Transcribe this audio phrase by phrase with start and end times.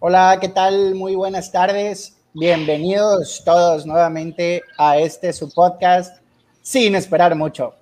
[0.00, 0.94] Hola, ¿qué tal?
[0.94, 2.16] Muy buenas tardes.
[2.32, 6.22] Bienvenidos todos nuevamente a este su podcast,
[6.62, 7.74] sin esperar mucho.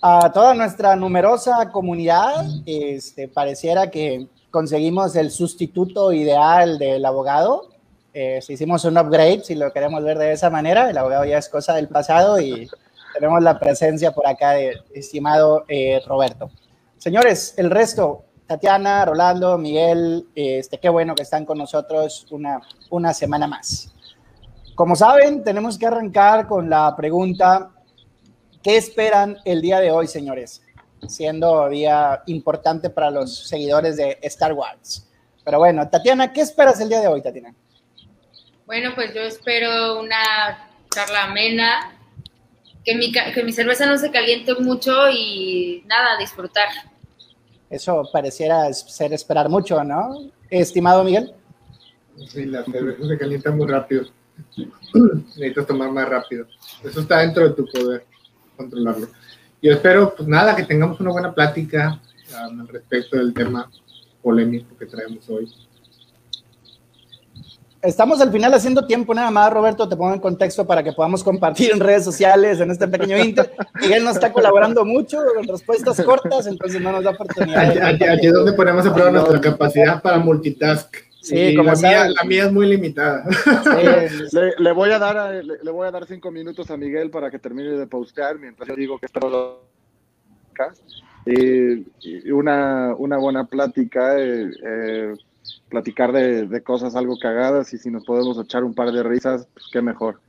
[0.00, 7.70] A toda nuestra numerosa comunidad, este, pareciera que conseguimos el sustituto ideal del abogado.
[8.14, 11.38] Eh, si hicimos un upgrade, si lo queremos ver de esa manera, el abogado ya
[11.38, 12.70] es cosa del pasado y
[13.12, 16.48] tenemos la presencia por acá del estimado eh, Roberto.
[16.96, 23.12] Señores, el resto, Tatiana, Rolando, Miguel, este, qué bueno que están con nosotros una, una
[23.12, 23.92] semana más.
[24.74, 27.70] Como saben, tenemos que arrancar con la pregunta,
[28.62, 30.62] ¿qué esperan el día de hoy, señores?
[31.06, 35.06] Siendo día importante para los seguidores de Star Wars.
[35.44, 37.54] Pero bueno, Tatiana, ¿qué esperas el día de hoy, Tatiana?
[38.64, 41.98] Bueno, pues yo espero una charla amena,
[42.82, 46.68] que mi, que mi cerveza no se caliente mucho y nada, disfrutar.
[47.70, 50.30] Eso pareciera ser esperar mucho, ¿no?
[50.48, 51.34] Estimado Miguel.
[52.28, 54.06] Sí, la cerveza se calienta muy rápido.
[54.94, 56.46] Necesitas tomar más rápido.
[56.82, 58.06] Eso está dentro de tu poder,
[58.56, 59.08] controlarlo.
[59.60, 62.00] Yo espero, pues nada, que tengamos una buena plática
[62.48, 63.70] um, respecto del tema
[64.22, 65.52] polémico que traemos hoy.
[67.82, 71.22] Estamos al final haciendo tiempo nada más, Roberto, te pongo en contexto para que podamos
[71.22, 73.52] compartir en redes sociales en este pequeño inter.
[73.80, 77.70] Miguel no está colaborando mucho con respuestas cortas, entonces no nos da oportunidad.
[77.86, 80.92] Aquí, aquí es donde ponemos a prueba nuestra capacidad para multitask.
[81.20, 83.24] Sí, como la, mía, la mía es muy limitada.
[83.30, 86.76] Sí, Le, le voy a dar a- le, le voy a dar cinco minutos a
[86.76, 89.60] Miguel para que termine de postear mientras yo digo que espero
[90.52, 90.72] acá.
[91.26, 95.14] Y, y una, una buena plática, eh, eh,
[95.68, 99.46] platicar de, de cosas algo cagadas y si nos podemos echar un par de risas,
[99.52, 100.20] pues qué mejor.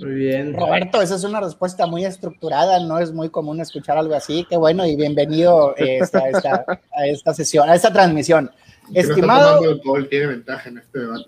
[0.00, 0.54] Muy bien.
[0.54, 4.44] Roberto, esa es una respuesta muy estructurada, no es muy común escuchar algo así.
[4.50, 6.64] Qué bueno y bienvenido eh, esta- esta-
[6.96, 8.50] a esta sesión, a esta transmisión.
[8.88, 11.24] Que no está Estimado, tomando alcohol, tiene ventaja en este debate.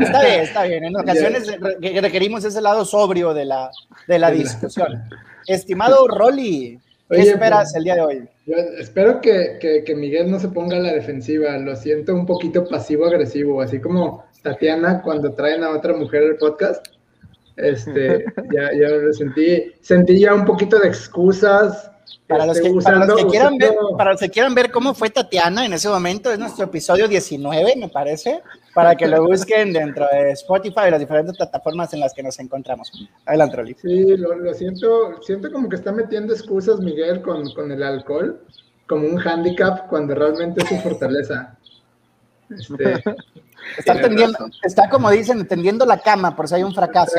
[0.00, 0.84] está bien, está bien.
[0.84, 3.70] En ocasiones re- que requerimos ese lado sobrio de la,
[4.08, 5.04] de la discusión.
[5.46, 6.80] Estimado Rolly,
[7.10, 8.28] ¿qué esperas pues- el día de hoy?
[8.46, 11.56] Yo espero que, que- que Miguel no se ponga a la defensiva.
[11.58, 16.86] Lo siento un poquito pasivo-agresivo, así como Tatiana cuando traen a otra mujer al podcast.
[17.56, 18.24] Este,
[18.54, 19.72] ya, ya lo sentí.
[19.80, 21.90] Sentí ya un poquito de excusas.
[22.28, 24.70] Para los, este, que, para los usando- que quieran ver, para los que quieran ver
[24.70, 28.42] cómo fue Tatiana en ese momento, es nuestro episodio 19, me parece,
[28.76, 32.38] para que lo busquen dentro de Spotify y las diferentes plataformas en las que nos
[32.38, 32.92] encontramos.
[33.24, 33.74] Adelante, Rolly.
[33.80, 38.38] Sí, lo, lo siento, siento como que está metiendo excusas Miguel con, con el alcohol,
[38.86, 41.56] como un handicap cuando realmente es su fortaleza.
[42.50, 43.02] Este,
[43.78, 47.16] Está, tendiendo, está como dicen, tendiendo la cama por si hay un fracaso.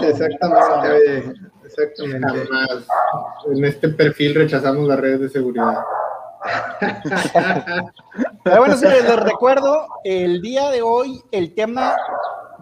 [0.00, 1.34] exactamente,
[1.64, 2.48] exactamente.
[3.54, 5.84] En este perfil rechazamos las redes de seguridad.
[8.44, 11.96] Pero bueno, señores, les recuerdo, el día de hoy el tema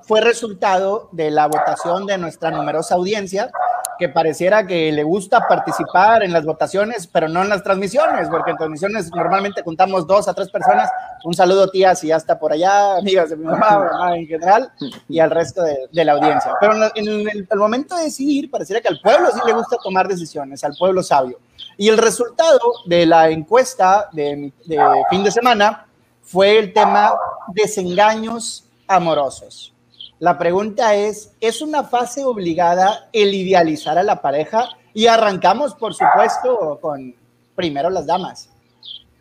[0.03, 3.51] fue resultado de la votación de nuestra numerosa audiencia,
[3.99, 8.53] que pareciera que le gusta participar en las votaciones, pero no en las transmisiones, porque
[8.53, 10.91] en transmisiones normalmente juntamos dos a tres personas.
[11.25, 14.73] Un saludo, tías, y hasta por allá, amigas de mi mamá, mamá en general,
[15.09, 16.53] y al resto de, la audiencia.
[16.61, 20.63] Pero en, el, momento de decidir, pareciera que al pueblo sí le gusta tomar decisiones,
[20.65, 21.39] al pueblo sabio.
[21.77, 24.79] Y el resultado de la encuesta de, de
[25.11, 25.87] fin de semana
[26.23, 27.15] fue el tema
[27.55, 29.76] desengaños amorosos.
[30.19, 34.69] La pregunta es, ¿es una fase obligada el idealizar a la pareja?
[34.95, 37.15] Y arrancamos, por supuesto, con
[37.55, 38.49] primero las damas.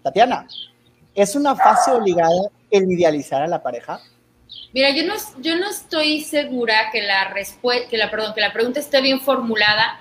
[0.01, 0.47] Tatiana,
[1.13, 4.00] ¿es una fase obligada el idealizar a la pareja?
[4.73, 7.34] Mira, yo no, yo no estoy segura que la
[7.89, 10.00] que la, perdón, que la pregunta esté bien formulada,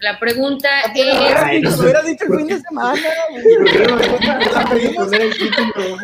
[0.00, 1.62] la pregunta es...
[1.62, 3.00] Nos hubiera dicho el fin de semana.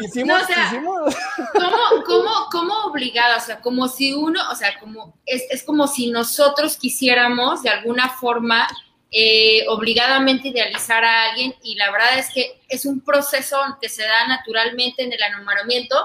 [0.03, 1.17] Hicimos, No, o sea, hicimos.
[1.53, 3.37] ¿Cómo, cómo, cómo obligada?
[3.37, 7.71] O sea, como si uno, o sea, como es, es como si nosotros quisiéramos de
[7.71, 8.67] alguna forma
[9.13, 14.05] eh, obligadamente idealizar a alguien y la verdad es que es un proceso que se
[14.05, 15.97] da naturalmente en el enamoramiento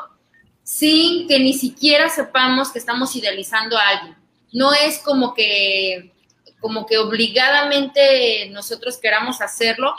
[0.64, 4.18] sin que ni siquiera sepamos que estamos idealizando a alguien.
[4.52, 6.15] No es como que,
[6.60, 9.94] como que obligadamente nosotros queramos hacerlo,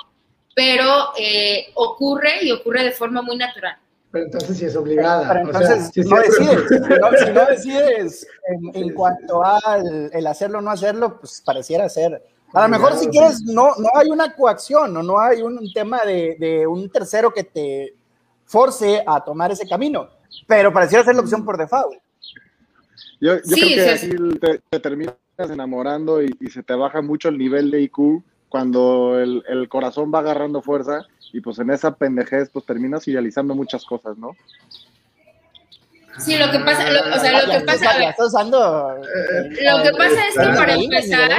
[0.55, 3.77] pero eh, ocurre y ocurre de forma muy natural.
[4.11, 5.29] Pero entonces sí es obligada.
[5.29, 6.67] Pero o sea, entonces es no decides.
[6.79, 11.43] Si no, si no decides en, en cuanto al el hacerlo o no hacerlo, pues
[11.45, 12.23] pareciera ser.
[12.53, 15.73] A lo mejor si quieres, no, no hay una coacción o no hay un, un
[15.73, 17.95] tema de, de un tercero que te
[18.47, 20.09] force a tomar ese camino,
[20.47, 21.99] pero pareciera ser la opción por default.
[23.21, 26.75] Yo, yo Sí, creo que sí, aquí te, te terminas enamorando y, y se te
[26.75, 31.59] baja mucho el nivel de IQ cuando el, el corazón va agarrando fuerza y pues
[31.59, 34.31] en esa pendejez pues terminas idealizando muchas cosas, ¿no?
[36.19, 38.95] Sí, lo que pasa, lo- o sea, lo que pasa, ya está usando.
[38.99, 41.31] lo que pasa es que para empezar.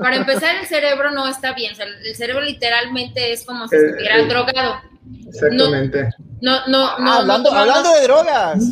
[0.00, 3.76] Para empezar el cerebro no está bien, o sea, el cerebro literalmente es como si
[3.76, 4.26] Eh, estuviera eh.
[4.26, 4.74] drogado.
[5.28, 6.08] Exactamente.
[6.40, 7.12] No, no, no.
[7.12, 8.70] Ah, hablando, no, de drogas,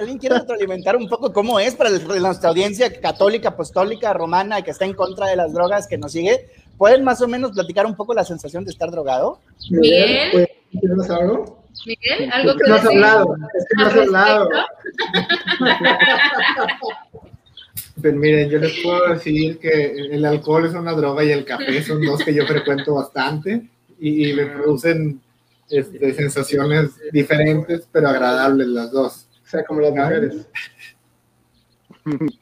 [0.00, 4.70] ¿alguien quiere retroalimentar un poco cómo es para el- nuestra audiencia católica, apostólica, romana, que
[4.70, 6.46] está en contra de las drogas, que nos sigue?
[6.78, 9.38] ¿Pueden más o menos platicar un poco la sensación de estar drogado?
[9.70, 10.48] Miguel, Miguel.
[10.70, 11.62] ¿tienes algo?
[11.86, 13.34] Miguel, algo Es que no has hablado.
[13.54, 14.48] Es que no has hablado.
[18.00, 21.82] Pues miren, yo les puedo decir que el alcohol es una droga y el café
[21.82, 23.68] son dos que yo frecuento bastante
[23.98, 25.20] y, y me producen
[25.68, 29.28] este, sensaciones diferentes pero agradables las dos.
[29.44, 30.46] O sea, como las mujeres.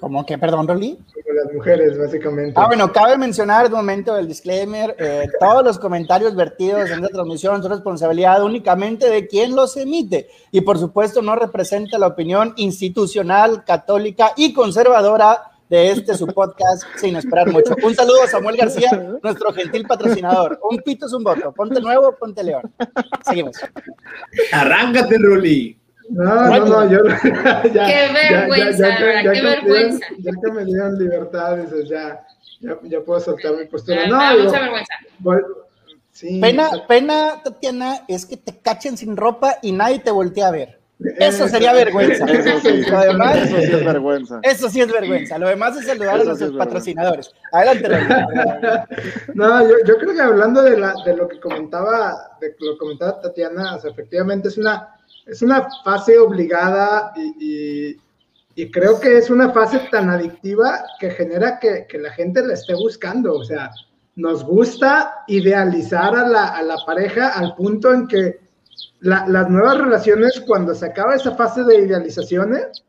[0.00, 0.98] ¿Cómo que, perdón, Rolly?
[1.12, 2.52] Como las mujeres, básicamente.
[2.56, 7.08] Ah, bueno, cabe mencionar de momento el disclaimer, eh, todos los comentarios vertidos en esta
[7.08, 12.52] transmisión son responsabilidad únicamente de quien los emite y por supuesto no representa la opinión
[12.56, 17.74] institucional, católica y conservadora de este su podcast sin esperar mucho.
[17.82, 18.90] Un saludo a Samuel García,
[19.22, 20.60] nuestro gentil patrocinador.
[20.62, 21.52] Un pito es un voto.
[21.52, 22.62] Ponte nuevo, ponte león.
[23.24, 23.56] Seguimos.
[24.52, 25.76] ¡Arráncate, Ruli!
[26.08, 26.98] No, no, no, yo
[27.74, 30.06] ya, Qué vergüenza, que- qué que me vergüenza.
[30.18, 32.24] ya que me dieron libertad, dices, ya,
[32.60, 34.06] ya, ya puedo soltar mi postura.
[34.06, 34.94] No, digo, mucha vergüenza.
[35.18, 35.42] voy-
[36.12, 40.50] sí, Pena, pena, Tatiana, es que te cachen sin ropa y nadie te voltea a
[40.52, 40.78] ver.
[41.18, 42.24] Eso sería vergüenza.
[42.24, 44.40] Eso sí, Lo demás- eso sí es vergüenza.
[44.42, 45.36] Eso sí es vergüenza.
[45.38, 46.58] Lo demás es saludar a sí vergüenza.
[46.58, 47.34] patrocinadores.
[47.52, 47.88] Adelante.
[49.34, 52.78] No, yo, yo creo que hablando de, la, de lo que comentaba, de lo que
[52.78, 54.95] comentaba Tatiana, o sea, efectivamente es una,
[55.26, 57.34] es una fase obligada y,
[58.54, 62.54] y- creo que es una fase tan adictiva que genera que, que la gente la
[62.54, 63.34] esté buscando.
[63.34, 63.70] O sea,
[64.14, 68.40] nos gusta idealizar a la, a la pareja al punto en que
[69.00, 72.84] la- las nuevas relaciones, cuando se acaba esa fase de idealizaciones,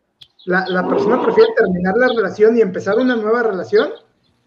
[0.45, 3.89] la, la persona prefiere terminar la relación y empezar una nueva relación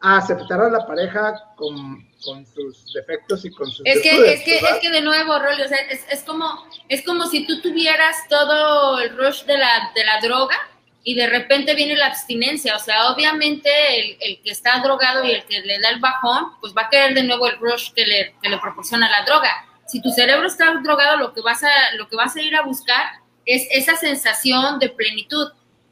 [0.02, 4.38] a aceptar a la pareja con, con sus defectos y con sus Es que, virtudes,
[4.38, 4.70] es que, ¿verdad?
[4.74, 8.16] es que de nuevo, Rolly, o sea, es, es como, es como si tú tuvieras
[8.28, 10.56] todo el rush de la, de la droga
[11.04, 12.76] y de repente viene la abstinencia.
[12.76, 13.70] O sea, obviamente
[14.00, 16.88] el, el que está drogado y el que le da el bajón, pues va a
[16.90, 19.66] querer de nuevo el rush que le, que le proporciona la droga.
[19.86, 22.62] Si tu cerebro está drogado, lo que vas a, lo que vas a ir a
[22.62, 23.04] buscar
[23.44, 25.48] es esa sensación de plenitud.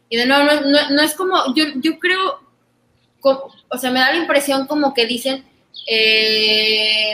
[0.08, 2.40] Y de nuevo, no, no- no es como, yo, yo creo,
[3.68, 5.44] o sea, me da la impresión como que dicen,
[5.86, 7.12] eh,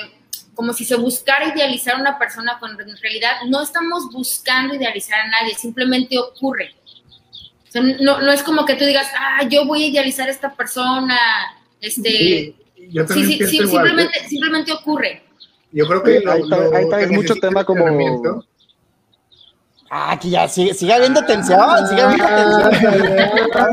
[0.54, 5.20] como si se buscara idealizar a una persona cuando en realidad no estamos buscando idealizar
[5.20, 6.74] a nadie, simplemente ocurre.
[7.68, 10.30] O sea, no, no es como que tú digas, ah, yo voy a idealizar a
[10.30, 11.18] esta persona,
[11.80, 15.22] este, sí, Sí, yo sí, sí, simplemente, simplemente ocurre.
[15.72, 17.84] Yo creo que Ahí- ahí está- ahí está, es mucho tema como-
[19.96, 22.96] Ah, aquí ya sigue, sigue habiendo tensión, sigue habiendo Ah, tensión.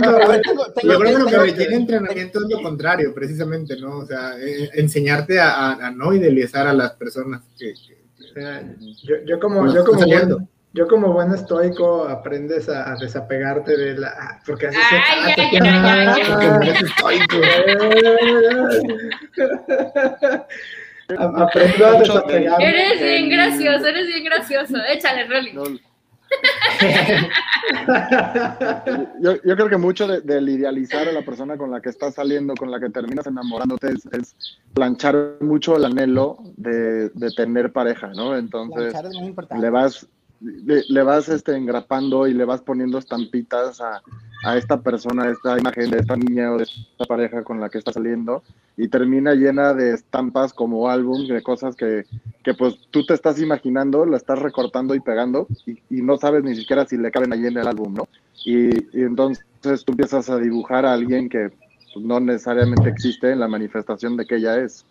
[0.06, 3.76] A ver, tengo- tengo Yo creo que lo que requiere entrenamiento es lo contrario, precisamente,
[3.78, 3.98] ¿no?
[3.98, 7.98] O sea, eh, enseñarte a, a- a no idealizar a las personas que, que-
[8.30, 8.62] O sea,
[9.04, 10.36] yo, yo como, yo como saliendo.
[10.38, 15.34] buen, yo como buen estoico aprendes a, a desapegarte de la porque así Ay, ay,
[15.52, 15.94] Tatiana.
[15.94, 17.38] ay, ay, porque no eres estoico.
[21.18, 22.66] Aprendo a desapegarme.
[22.70, 24.76] Eres bien el- gracioso, eres bien gracioso.
[24.94, 25.82] Échale, Rolly.
[29.22, 32.16] Yo, yo creo que mucho de- del idealizar a la persona con la que estás
[32.16, 34.36] saliendo, con la que terminas enamorándote, es, es
[34.74, 38.36] planchar mucho el anhelo de, de tener pareja, ¿no?
[38.36, 38.94] Entonces,
[39.62, 40.08] le vas,
[40.41, 44.01] le, vas este, engrapando y le vas poniendo estampitas a,
[44.43, 47.69] a esta persona, a esta imagen de esta niña o de esta pareja con la
[47.69, 48.43] que está saliendo
[48.75, 52.05] y termina llena de estampas como álbum, de cosas que,
[52.43, 56.43] que pues tú te estás imaginando, la estás recortando y pegando y, y no sabes
[56.43, 58.07] ni siquiera si le caben allí en el álbum, ¿no?
[58.43, 61.51] Y, y entonces tú empiezas a dibujar a alguien que
[61.93, 64.86] pues, no necesariamente existe en la manifestación de que ella es.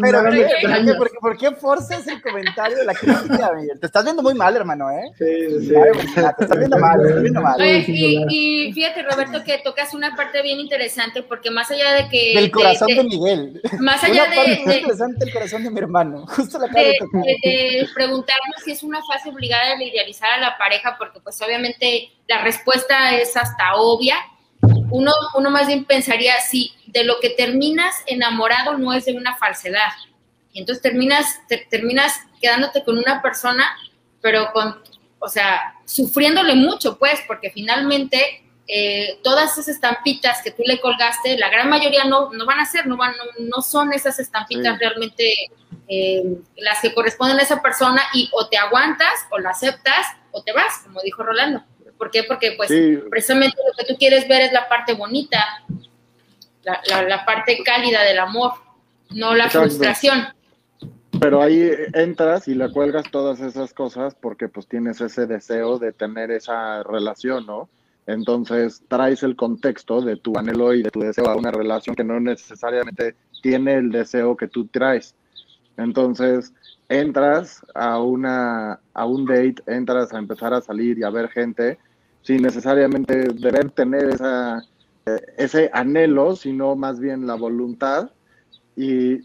[0.00, 3.78] pero ¿por qué- ¿Por qué forzas el comentario de la crítica, Miguel?
[3.78, 5.12] Te estás viendo muy mal, hermano, ¿eh?
[5.18, 5.74] Sí, sí.
[5.76, 7.60] Ay, te estás viendo mal, te estás viendo mal.
[7.60, 7.84] Oye,
[8.30, 12.32] y, fíjate, Roberto, que tocas una parte bien interesante porque más allá de que...
[12.34, 13.60] Del corazón de- de de- Miguel.
[13.80, 16.26] Más allá Una parte de- de- interesante del corazón de mi hermano.
[16.26, 16.98] Justo la de-
[17.42, 22.10] de preguntarnos si es una fase obligada de idealizar a la pareja, porque pues obviamente
[22.28, 24.16] la respuesta es hasta obvia.
[24.92, 29.36] Uno, uno más bien pensaría si de lo que terminas enamorado no es de una
[29.36, 29.88] falsedad.
[30.52, 33.64] Y entonces terminas, te- terminas quedándote con una persona,
[34.20, 34.82] pero con,
[35.18, 41.36] o sea, sufriéndole mucho, pues, porque finalmente eh, todas esas estampitas que tú le colgaste,
[41.38, 44.78] la gran mayoría no, no van a ser, no, van, no, son esas estampitas Sí.
[44.80, 45.34] realmente
[45.88, 46.22] eh,
[46.56, 50.52] las que corresponden a esa persona y o te aguantas o la aceptas o te
[50.52, 51.64] vas, como dijo Rolando.
[52.02, 52.24] ¿Por qué?
[52.24, 52.98] Porque pues Sí.
[53.08, 55.38] precisamente lo que tú quieres ver es la parte bonita,
[56.64, 58.54] la, la- la parte cálida del amor,
[59.10, 59.68] no la Exacto.
[59.68, 60.26] frustración.
[61.20, 65.92] Pero ahí entras y le cuelgas todas esas cosas porque pues tienes ese deseo de
[65.92, 67.68] tener esa relación, ¿no?
[68.08, 72.02] Entonces traes el contexto de tu anhelo y de tu deseo a una relación que
[72.02, 75.14] no necesariamente tiene el deseo que tú traes.
[75.76, 76.52] Entonces
[76.88, 81.78] entras a una a un date, entras a empezar a salir y a ver gente
[82.22, 84.16] sin necesariamente deber tener
[85.06, 88.10] eh, ese anhelo, sino más bien la voluntad.
[88.76, 89.20] Y,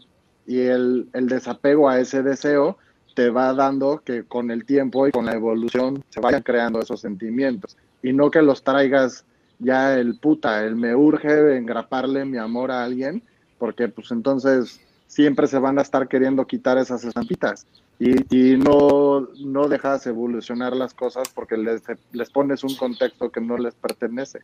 [0.46, 2.76] y el, el desapego a ese deseo
[3.14, 7.00] te va dando que con el tiempo y con la evolución se vayan creando esos
[7.00, 7.76] sentimientos.
[8.02, 9.24] Y no que los traigas
[9.58, 13.22] ya el puta, el me urge engraparle mi amor a alguien,
[13.58, 17.66] porque pues entonces siempre se van a estar queriendo quitar esas estampitas
[17.98, 23.40] y, y no, no dejas evolucionar las cosas porque les, les pones un contexto que
[23.40, 24.40] no les pertenece.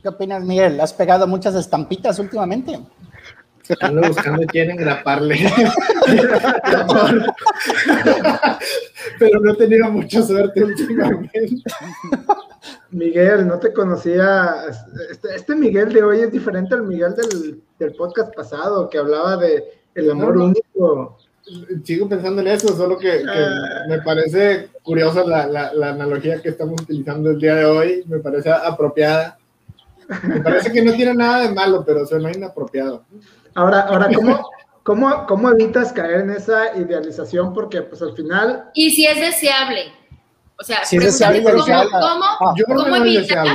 [0.00, 0.80] ¿Qué opinas, Miguel?
[0.80, 2.78] ¿Has pegado muchas estampitas últimamente?
[3.80, 5.36] Ando buscando quién engraparle.
[9.18, 11.48] Pero no he tenido mucha suerte últimamente.
[12.90, 14.54] Miguel, no te conocía.
[15.10, 19.36] Este, este Miguel de hoy es diferente al Miguel del, del podcast pasado, que hablaba
[19.36, 20.44] de el amor No, no.
[20.46, 21.18] único.
[21.84, 23.84] Sigo pensando en eso, solo que, que Ah.
[23.88, 28.04] me parece curiosa la, la, la analogía que estamos utilizando el día de hoy.
[28.08, 29.38] Me parece apropiada.
[30.24, 33.04] Me parece que no tiene nada de malo, pero suena inapropiado.
[33.54, 34.48] Ahora, ahora ¿cómo,
[34.82, 37.52] cómo, ¿cómo evitas caer en esa idealización?
[37.54, 39.92] Porque pues al final, Y si es deseable.
[40.58, 41.42] O sea, Si ¿cómo, deseable.
[41.42, 42.54] cómo- Ah.
[42.56, 43.46] Que cómo no evitas?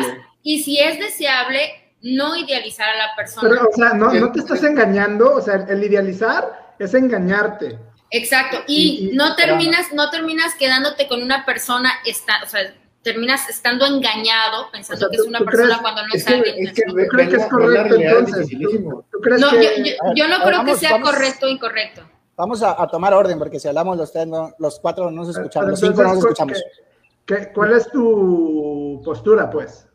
[0.43, 3.47] Y si es deseable, no idealizar a la persona.
[3.49, 7.77] pero o sea, no, no te estás engañando, o sea, el idealizar es engañarte.
[8.09, 8.57] Exacto.
[8.67, 13.49] Y, Y- y- no terminas, no terminas quedándote con una persona, esta, o sea, terminas
[13.49, 16.25] estando engañado, pensando O sea, que es ¿tú- una persona crees- cuando no Es es,
[16.27, 16.67] que, alguien.
[16.67, 16.93] es que ¿no?
[16.93, 18.35] ve- ¿Tú crees que es correcto entonces?
[18.35, 18.91] dificilísimo.
[18.91, 21.09] ¿Tú, tú crees No, que yo, yo- yo no ver, creo vamos- que sea vamos-
[21.11, 22.01] correcto o incorrecto.
[22.35, 25.29] Vamos a, a tomar orden, porque si hablamos los tres, no- los cuatro no nos
[25.29, 26.57] escuchamos, Pero los cinco no nos escuchamos.
[26.57, 26.90] ¿qué-
[27.35, 29.87] qué- cuál es tu postura, pues?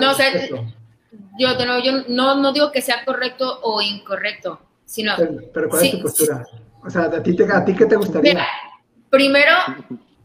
[0.00, 0.32] No, o sea.
[1.38, 5.14] Yo, de nuevo, yo no, no digo que sea correcto o incorrecto, sino...
[5.16, 6.44] Pero, pero ¿cuál es tu postura?
[6.84, 8.32] O sea, ¿a ti, te, ¿a ti qué te gustaría?
[8.34, 8.46] Mira,
[9.08, 9.52] primero,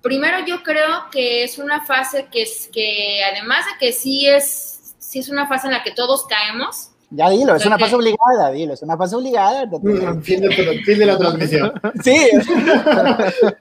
[0.01, 4.95] primero yo creo que es una fase que es que además de que sí es,
[4.99, 8.51] sí es una fase en la que todos caemos, Ya dilo, es una fase obligada,
[8.51, 9.65] dilo, es una fase obligada.
[9.67, 10.49] Mm, Fin de,
[10.83, 11.71] fin de la transmisión.
[12.03, 12.15] Sí,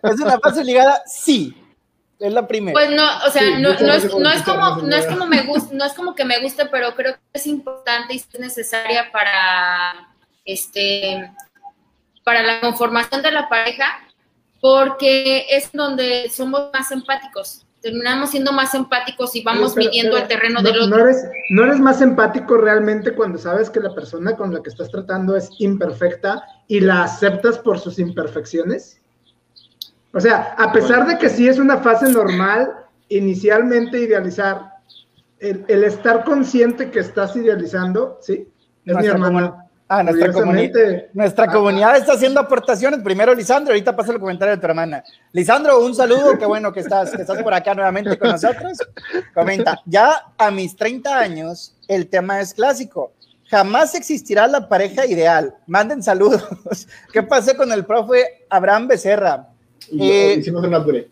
[0.02, 1.54] es una fase obligada, sí.
[2.22, 2.72] Es la primera.
[2.72, 5.42] pues no, o sea, Sí, no, no es, no es como, no es como me
[5.42, 9.10] gusta, no es como que me guste, pero creo que es importante y es necesaria
[9.10, 10.08] para
[10.44, 11.30] este
[12.24, 13.98] para la conformación de la pareja,
[14.60, 17.66] porque es donde somos más empáticos.
[17.80, 20.96] Terminamos siendo más empáticos y vamos Pero- midiendo pero el terreno no, del otro.
[20.96, 24.70] No eres, no eres más empático realmente cuando sabes que la persona con la que
[24.70, 29.01] estás tratando es imperfecta y la aceptas por sus imperfecciones.
[30.14, 32.70] O sea, a pesar de que sí es una fase normal,
[33.08, 34.72] inicialmente idealizar,
[35.38, 38.32] el, el estar consciente que estás idealizando, ¿sí?
[38.84, 39.38] Es mi Nuestra hermano.
[39.50, 40.32] comun- Ah, nuestra, comuni-
[40.70, 41.10] Curiosamente.
[41.12, 43.00] nuestra Ah, comunidad está haciendo aportaciones.
[43.02, 45.04] Primero, Lisandro, ahorita pasa el comentario de tu hermana.
[45.32, 48.78] Lisandro, un saludo, qué bueno que estás, que estás por acá nuevamente con nosotros.
[49.34, 53.12] Comenta, ya a mis 30 años, el tema es clásico.
[53.50, 55.54] Jamás existirá la pareja ideal.
[55.66, 56.88] Manden saludos.
[57.12, 59.48] ¿Qué pasó con el profe Abraham Becerra?
[59.90, 61.08] Y Eh, hicimos una puré.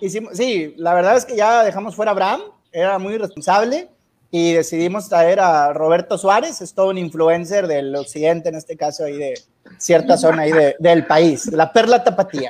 [0.00, 2.40] Hicimos, sí, la verdad es que ya dejamos fuera a Abraham,
[2.72, 3.88] era muy responsable
[4.30, 9.04] y decidimos traer a Roberto Suárez, es todo un influencer del occidente, en este caso,
[9.04, 9.34] ahí de
[9.78, 12.48] cierta zona ahí de- del país, la perla tapatía.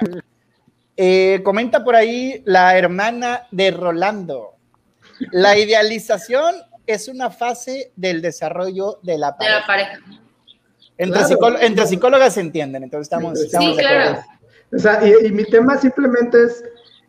[0.97, 4.51] Eh, comenta por ahí la hermana de Rolando.
[5.33, 6.55] La idealización
[6.87, 9.61] es una fase del desarrollo de la de pareja.
[9.61, 9.99] la pareja.
[10.99, 11.29] Entre, Claro.
[11.35, 14.11] psicó- entre psicólogas se entienden, entonces estamos, Sí, de claro.
[14.11, 14.29] acuerdo.
[14.73, 16.65] O sea, y, y mi tema simplemente es,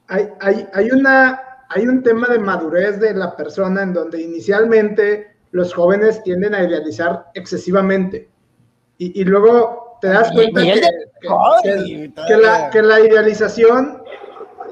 [0.08, 5.28] hay, hay, hay, una, hay un tema de madurez de la persona en donde inicialmente
[5.52, 8.30] los jóvenes tienden a idealizar excesivamente.
[8.98, 10.82] Y, y luego te das cuenta que, de-
[11.22, 14.02] que- Joder, que- que la, que la idealización,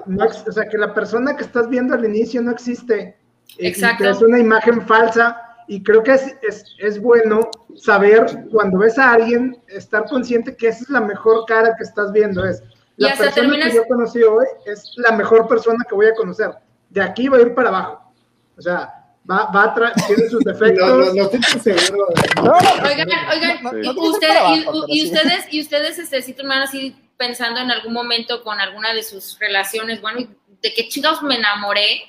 [0.07, 3.17] no o sea, que la persona que estás viendo al inicio no existe.
[3.57, 4.09] Exacto.
[4.09, 5.39] es una imagen falsa.
[5.67, 10.69] Y creo que es, es, es bueno saber cuando ves a alguien, estar consciente que
[10.69, 12.43] esa es la mejor cara que estás viendo.
[12.43, 12.63] Es
[13.07, 16.13] la hasta persona terminas- que yo conocí hoy es la mejor persona que voy a
[16.13, 16.51] conocer.
[16.89, 18.13] De aquí va a ir para abajo.
[18.57, 18.93] O sea,
[19.29, 20.87] va, va a tiene sus defectos.
[20.87, 21.29] No, no, no
[21.61, 22.07] seguro.
[22.43, 22.53] No,
[22.87, 25.05] Oigan, oigan, no y para y, y sí.
[25.13, 29.37] ustedes, y ustedes, este, sí tomaron así pensando en algún momento con alguna de sus
[29.39, 30.27] relaciones, bueno,
[30.61, 32.01] ¿de qué chingados me enamoré?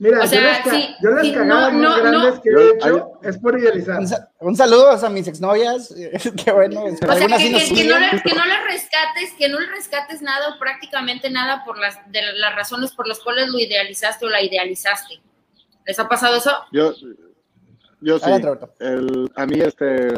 [0.00, 2.42] Mira, O sea, yo las, sí, yo las sí, cagadas no, más no, grandes no.
[2.42, 3.98] que he hecho es por idealizar.
[3.98, 5.92] Un, sa- un saludo a mis exnovias.
[6.44, 6.84] Qué bueno.
[6.84, 7.88] O sea, que, sí nos que- que siguen.
[7.88, 11.78] no le, que no le rescates, que no le rescates nada o prácticamente nada por
[11.78, 15.20] las, de las razones por las cuales lo idealizaste o la idealizaste.
[15.84, 16.52] ¿Les ha pasado eso?
[16.70, 16.94] Yo,
[18.00, 18.30] yo sí.
[18.78, 20.10] El, a mí, este,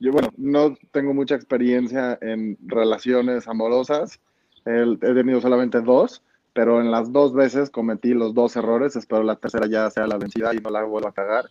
[0.00, 4.18] yo, bueno, no tengo mucha experiencia en relaciones amorosas.
[4.64, 6.22] El- he tenido solamente dos,
[6.56, 8.96] pero en las dos veces cometí los dos errores.
[8.96, 11.50] Espero la tercera ya sea la vencida y no la vuelva a cagar.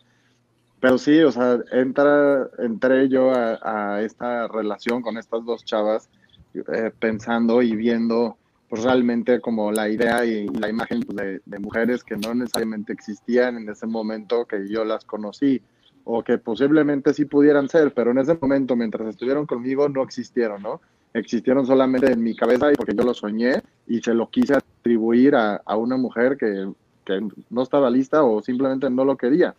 [0.79, 6.09] Pero sí, o sea, entra, entré yo a, a esta relación con estas dos chavas
[6.55, 8.35] eh, pensando y viendo
[8.67, 12.91] pues realmente como la idea y, la imagen pues, de, de mujeres que no necesariamente
[12.91, 15.61] existían en ese momento que yo las conocí
[16.03, 20.63] o que posiblemente sí pudieran ser, pero en ese momento mientras estuvieron conmigo no existieron,
[20.63, 20.81] ¿no?
[21.13, 25.35] Existieron solamente en mi cabeza y porque yo lo soñé y se lo quise atribuir
[25.35, 26.71] a, a una mujer que,
[27.05, 29.53] que no estaba lista o simplemente no lo quería.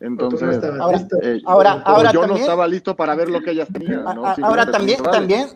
[0.00, 1.16] No Entonces, Ahora- listo.
[1.22, 4.04] eh, ahora- yo no estaba listo para ver lo que ellas tenían.
[4.42, 5.48] Ahora también, también,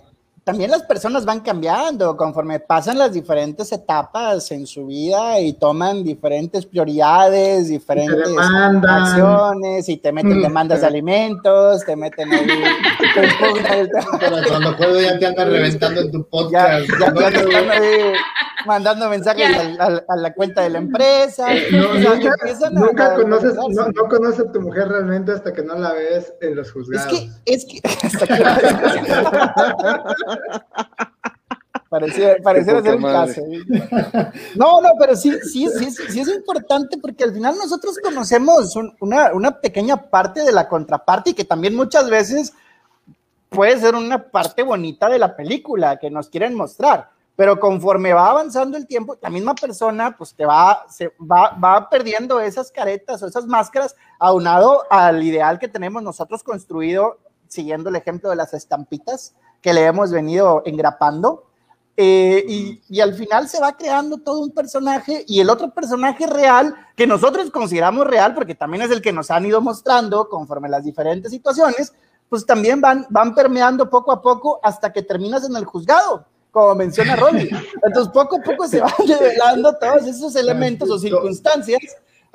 [0.49, 6.03] también las personas van cambiando conforme pasan las diferentes etapas en su vida y toman
[6.03, 8.33] diferentes prioridades, diferentes
[8.89, 10.43] acciones y te meten Mm.
[10.43, 12.47] demandas de alimentos, te meten ahí.
[14.21, 16.87] Pero cuando acuerdo ya te andan reventando en tu podcast.
[16.99, 18.13] ya, ya te están ahí
[18.67, 21.55] mandando mensajes al- al- a la cuenta de la empresa.
[21.55, 22.31] Eh, No, O sea, nunca
[22.67, 25.93] a- nunca a conoces, no, no conoces a tu mujer realmente hasta que no la
[25.93, 27.13] ves en los Es juzgados.
[27.13, 28.45] que, es que, hasta que-
[31.89, 33.41] Pareciera, pareciera ser el caso.
[33.41, 34.31] ¿eh?
[34.57, 38.95] No, no, pero sí, sí, sí, sí, es importante porque al final nosotros conocemos un-
[39.01, 42.53] una, una pequeña parte de la contraparte y que también muchas veces
[43.49, 47.09] puede ser una parte bonita de la película que nos quieren mostrar.
[47.37, 51.89] Pero conforme va avanzando el tiempo, la misma persona pues te va, se va, va
[51.89, 57.97] perdiendo esas caretas o esas máscaras aunado al ideal que tenemos nosotros construido, siguiendo el
[57.97, 61.45] ejemplo de las estampitas que le hemos venido engrapando.
[62.01, 66.29] Eh, y, y al final se va creando todo un personaje y el otro personaje
[66.29, 70.69] real que nosotros consideramos real porque también es el que nos han ido mostrando conforme
[70.69, 71.93] las diferentes situaciones,
[72.29, 76.77] pues también van, van permeando poco a poco hasta que terminas en el juzgado, como
[76.77, 77.51] menciona Rolly.
[77.83, 81.81] Entonces poco a poco se van revelando todos esos elementos o circunstancias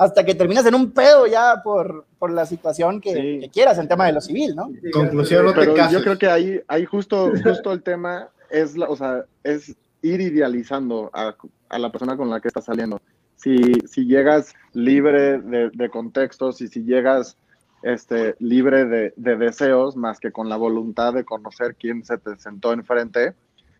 [0.03, 3.39] hasta que terminas en un pedo ya por, por la situación que, Sí.
[3.41, 4.69] que quieras en tema de lo civil, ¿no?
[4.91, 5.93] Conclusión, no te Pero cases.
[5.97, 10.21] yo creo que ahí, ahí justo, justo el tema es, la, o sea, es ir
[10.21, 11.35] idealizando a,
[11.69, 13.01] a la persona con la que estás saliendo.
[13.35, 17.35] Si, si llegas libre de, de contextos y si llegas
[17.81, 22.37] este, libre de, de deseos, más que con la voluntad de conocer quién se te
[22.37, 23.33] sentó enfrente,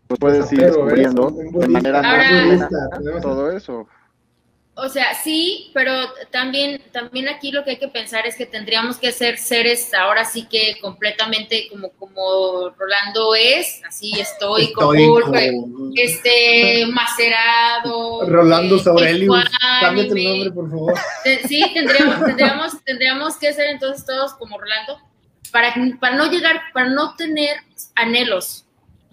[0.06, 0.94] pues puedes ir Apego, ¿ves?
[0.94, 3.86] descubriendo de manera más todo eso.
[4.76, 5.92] O sea, sí, pero
[6.32, 10.24] también, también aquí lo que hay que pensar es que tendríamos que ser seres ahora
[10.24, 14.86] sí que completamente como, como Rolando es, así Estoico.
[14.86, 18.28] cool, este, macerado.
[18.28, 19.44] Rolando eh, Saurelius,
[19.80, 20.94] cámbiate el nombre, por favor.
[21.46, 24.98] Sí, tendríamos, tendríamos, tendríamos que ser entonces todos como Rolando
[25.52, 27.58] para, para no llegar, para no tener
[27.94, 28.64] anhelos.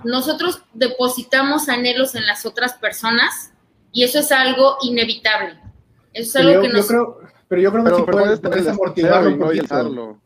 [0.03, 3.51] Nosotros depositamos anhelos en las otras personas
[3.91, 5.59] y eso es algo inevitable.
[6.13, 6.87] Eso es algo yo, que yo nos...
[6.87, 10.17] creo, pero yo creo que Pero, sí puedes, puedes un poquito.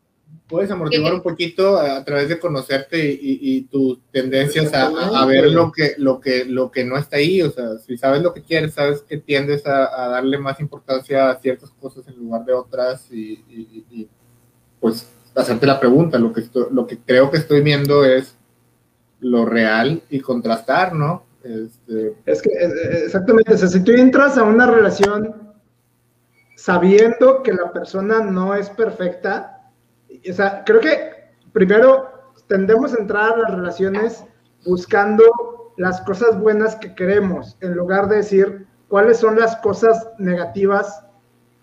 [0.48, 4.72] Puedes amortiguar ¿Qué- un poquito a, a través de conocerte y, y- y tus tendencias
[4.74, 7.42] a, a- a ver lo que, lo, que, lo que no está ahí.
[7.42, 11.30] O sea, si sabes lo que quieres, sabes que tiendes a, a darle más importancia
[11.30, 14.08] a ciertas cosas en lugar de otras y, y- y- y,
[14.78, 16.16] pues hacerte la pregunta.
[16.16, 18.36] Lo que, estoy- lo que creo que estoy viendo es
[19.18, 21.25] lo real y contrastar, ¿no?
[21.46, 22.50] Este, Es que,
[23.04, 25.52] exactamente, o sea, si tú entras a una relación
[26.56, 29.70] sabiendo que la persona no es perfecta,
[30.28, 31.10] o sea, creo que
[31.52, 32.08] primero
[32.48, 34.24] tendemos a entrar a las relaciones
[34.64, 35.24] buscando
[35.76, 41.04] las cosas buenas que queremos, en lugar de decir cuáles son las cosas negativas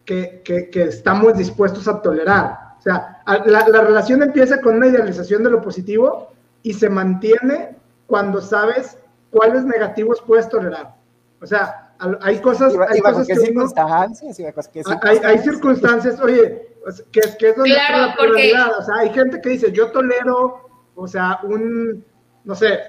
[0.05, 2.57] que, que- que estamos dispuestos a tolerar.
[2.77, 7.77] O sea, la, la relación empieza con una idealización de lo positivo y se mantiene
[8.07, 8.97] cuando sabes
[9.33, 10.95] cuáles negativos puedes tolerar.
[11.41, 14.39] O sea, hay cosas, ¿Y ba- hay cosas que uno- circunstancias?
[14.39, 16.19] ¿Y bajo qué hay, hay circunstancias?
[16.21, 16.67] oye,
[17.11, 18.53] que, es- que es donde Claro, está la porque-.
[18.79, 22.05] O sea, hay gente que dice, yo tolero, o sea, un,
[22.45, 22.79] no sé,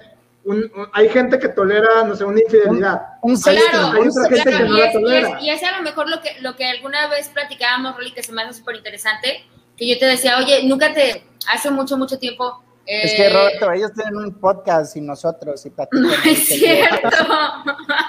[0.44, 3.02] un- un- hay gente que tolera, no sé, una infidelidad.
[3.22, 3.92] Un Claro.
[3.92, 5.28] Hay otra gente claro, que no y, la es, y, tolera.
[5.38, 8.22] es, y es a lo mejor lo que, lo que alguna vez platicábamos, Rolly, que
[8.22, 9.44] se me hace súper interesante,
[9.76, 12.62] que yo te decía, oye, nunca te, hace mucho, mucho tiempo...
[12.86, 16.02] Es eh, que Roberto, ellos tienen un podcast y nosotros y platican.
[16.02, 17.08] No es cierto.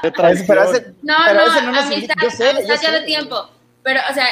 [0.02, 0.66] Pero ese- pero
[1.02, 2.92] No, pero no, nos amistad, yo sé, amistad yo ya sé.
[2.92, 3.50] de tiempo.
[3.84, 4.26] Pero, o sea,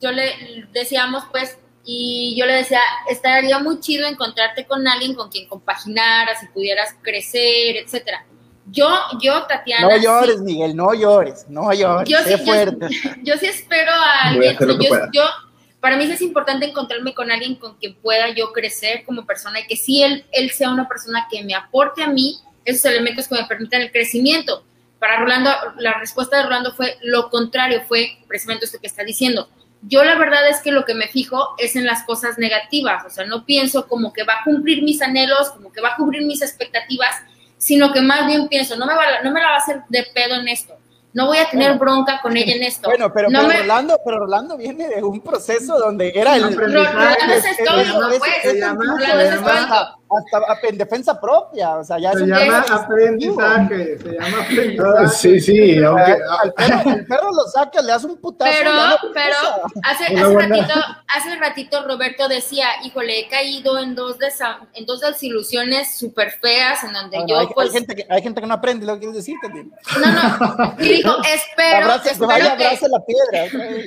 [0.00, 5.30] yo le decíamos, pues, y yo le decía, estaría muy chido encontrarte con alguien con
[5.30, 8.24] quien compaginaras y pudieras crecer, etcétera.
[8.70, 8.86] Yo,
[9.22, 9.88] yo, Tatiana.
[9.88, 12.08] No sí- llores, Miguel, no llores, no llores.
[12.08, 12.86] yo sé sí, fuerte.
[13.22, 13.96] yo sí espero a
[14.34, 14.54] Voy a alguien.
[14.56, 15.10] hacer lo o que sea, yo, pueda.
[15.12, 15.47] yo-
[15.80, 19.66] para mí es importante encontrarme con alguien con quien pueda yo crecer como persona y
[19.66, 23.36] que sí él, él sea una persona que me aporte a mí esos elementos que
[23.36, 24.64] me permitan el crecimiento.
[24.98, 29.48] Para Rolando, la respuesta de Rolando fue lo contrario, fue precisamente esto que está diciendo.
[29.82, 33.10] Yo la verdad es que lo que me fijo es en las cosas negativas, o
[33.10, 36.26] sea, no pienso como que va a cumplir mis anhelos, como que va a cubrir
[36.26, 37.14] mis expectativas,
[37.58, 40.04] sino que más bien pienso, no me, va, no me la va a hacer de
[40.12, 40.76] pedo en esto,
[41.18, 41.80] no voy a tener Bueno.
[41.80, 42.88] bronca con ella en esto.
[42.88, 46.56] Bueno, pero, no pero me- Rolando, pero Rolando viene de un proceso donde era el.
[46.56, 48.30] Ro- Rolando es es- estoico, es- pues.
[48.60, 49.97] Rolando es estoico.
[50.10, 55.04] Hasta en defensa propia, o sea, ya Se llama aprendizaje, se llama aprendizaje.
[55.04, 58.50] Ah, sí, sí, aunque Al perro, el perro lo saca, le das un putazo.
[58.56, 58.70] Pero,
[59.14, 59.36] pero
[59.84, 60.74] hace, hace ratito,
[61.08, 66.82] hace ratito Roberto decía, híjole, he caído en dos desa- en dos desilusiones súper feas
[66.84, 68.94] en donde Bueno, yo hay, hay pues gente que, hay gente que no aprende lo
[68.94, 69.70] que quieres decir, Tati.
[70.00, 73.84] no, no, y dijo, espero, Abraza, que vaya, espero que, abraza la piedra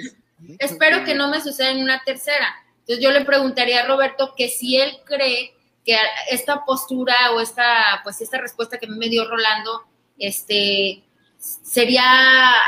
[0.60, 2.48] espero que no me suceda en una tercera.
[2.80, 5.54] Entonces yo le preguntaría a Roberto que si él cree
[5.86, 5.96] que
[6.30, 9.84] esta postura o esta, pues esta respuesta que me dio Rolando,
[10.18, 11.04] este,
[11.38, 12.04] sería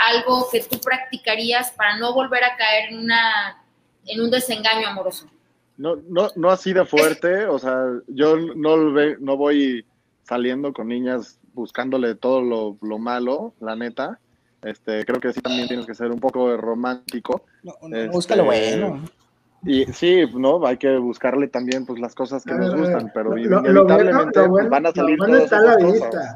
[0.07, 3.63] algo que tú practicarías para no volver a caer en una,
[4.05, 5.27] en un desengaño amoroso.
[5.77, 9.85] No, no, no así de fuerte, o sea, yo no, no voy
[10.23, 14.19] saliendo con niñas buscándole todo lo, lo malo, la neta.
[14.61, 17.45] Este, creo que sí también tienes que ser un poco romántico.
[17.63, 19.03] No, no, Este, busca lo bueno.
[19.65, 20.65] Y sí, ¿no?
[20.65, 23.69] Hay que buscarle también pues las cosas que nos gustan, pero lo- lo- lo bueno-
[23.71, 26.07] inevitablemente lo pues, bueno- van a salir Lo bueno todas está a la vista.
[26.09, 26.35] cosas.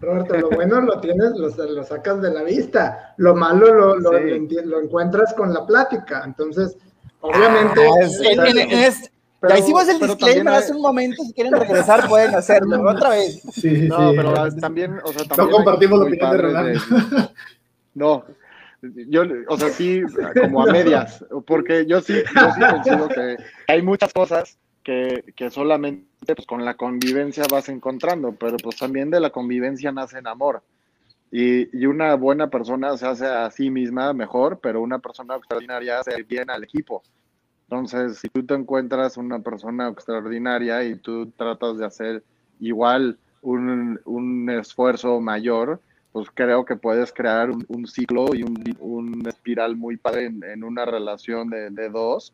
[0.00, 3.14] Roberto, lo bueno lo tienes, lo, lo sacas de la vista.
[3.16, 4.24] Lo malo lo, lo, Sí.
[4.24, 6.22] lo enti- lo encuentras con la plática.
[6.24, 6.76] Entonces,
[7.20, 7.80] obviamente.
[7.86, 11.22] Ah, es- en- en- en es- Pero- ya hicimos el disclaimer hay- hace un momento,
[11.22, 13.42] si quieren regresar pueden hacerlo otra vez.
[13.52, 14.16] sí, No, sí.
[14.16, 16.30] pero también, o sea, también hay compartimos la opinión
[16.66, 16.80] de
[17.94, 18.24] no,
[19.08, 20.02] yo, o sea, sí,
[20.40, 23.36] como a medias, porque yo sí, yo sí coincido que
[23.68, 29.10] hay muchas cosas que, que solamente pues, con la convivencia vas encontrando, pero pues también
[29.10, 30.62] de la convivencia nace el amor.
[31.30, 35.98] Y, y una buena persona se hace a sí misma mejor, pero una persona extraordinaria
[35.98, 37.02] hace bien al equipo.
[37.68, 42.22] Entonces, si tú te encuentras una persona extraordinaria y tú tratas de hacer
[42.60, 45.80] igual un, un esfuerzo mayor,
[46.14, 50.44] pues creo que puedes crear un, un ciclo y un, un espiral muy padre en,
[50.44, 52.32] en una relación de, de dos.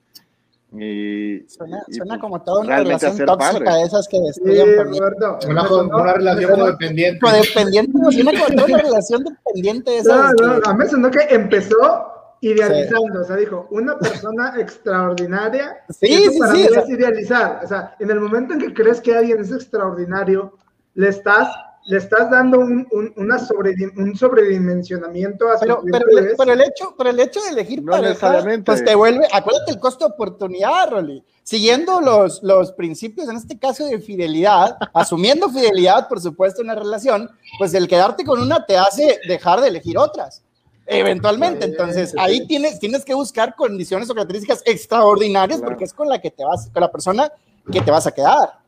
[0.73, 3.75] Y, Suena, y, suena pues, como toda una realmente relación tóxica padre.
[3.81, 5.01] de esas que Sí, destruyen familias.
[5.01, 5.39] Roberto.
[5.49, 7.21] Una, una relación codependiente.
[7.21, 10.35] Codependiente, suena como toda una relación dependiente de No, esas.
[10.41, 12.07] no, que- a mí me sonó que empezó
[12.43, 16.89] idealizando, o sea, dijo, una persona extraordinaria, Sí, sí, para sí, mí o sea- es
[16.91, 20.57] idealizar, o sea, en el momento en que crees que alguien es extraordinario,
[20.95, 21.49] le estás,
[21.87, 26.05] le estás dando un, un, una sobredim- un sobredimensionamiento a su Pero, pero,
[26.37, 29.81] pero el hecho, pero el hecho de elegir No pareja, pues te vuelve, acuérdate el
[29.81, 31.25] costo de oportunidad, Rolly.
[31.43, 36.79] Siguiendo los, los principios, en este caso de fidelidad, asumiendo fidelidad, por supuesto, en una
[36.79, 40.43] relación, pues el quedarte con una te hace dejar de elegir otras.
[40.87, 45.71] Eventualmente, entonces ahí tienes, tienes que buscar condiciones o características extraordinarias Claro.
[45.71, 47.31] porque es con la que te vas, con la persona
[47.71, 48.59] que te vas a quedar.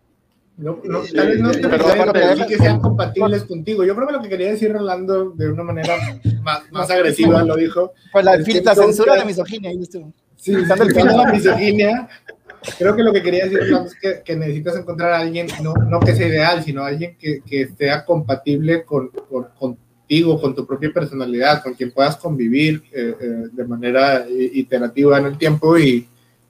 [0.58, 3.84] No, no, tal vez no es pero necesario aparte- pero sí que sean compatibles contigo.
[3.84, 5.96] Yo creo que lo que quería decir Rolando de una manera
[6.42, 7.92] más, más agresiva lo dijo.
[8.12, 10.12] Pues la, que la censura de misoginia, ahí estuvo.
[10.36, 12.08] Sí, el usando la misoginia.
[12.78, 15.72] Creo que lo que quería decir Rolando, es que, que necesitas encontrar a alguien, no,
[15.74, 20.66] no que sea ideal, sino alguien que, que sea compatible con, con- contigo, con tu
[20.66, 26.06] propia personalidad, con quien puedas convivir eh, eh, de manera iterativa en el tiempo y,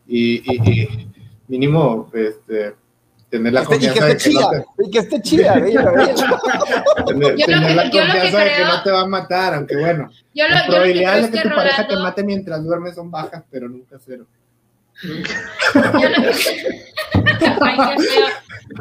[0.06, 1.08] y- y- y
[1.48, 2.74] mínimo este,
[3.32, 5.22] tener la Este- y que confianza de esté que no chida, te, y que esté
[5.22, 8.82] chida, tener, Yo lo tener que- la yo lo que confianza de que creo- no
[8.82, 11.38] te va a matar, aunque bueno, Yo lo, las yo lo que creo probabilidades de
[11.38, 14.26] que tu pareja te Rolando, mate mientras duermes son bajas, pero nunca cero.
[15.02, 15.10] Yo
[16.00, 16.82] que-
[17.60, 17.78] Ay,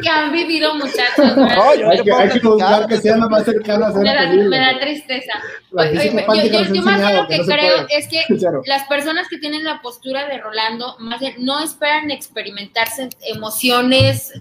[0.10, 1.36] han vivido muchachos.
[1.36, 3.92] No, yo Hay que, hay que buscar que de sea este- lo más cercano a
[3.92, 5.34] ser me, da, me da tristeza.
[5.74, 8.24] Oye, oye, yo, yo- yo más bien lo que no creo es que
[8.66, 14.34] las personas que tienen la postura de Rolando, más bien, no esperan experimentarse emociones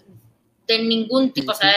[0.67, 1.53] de ningún tipo.
[1.53, 1.73] O sea,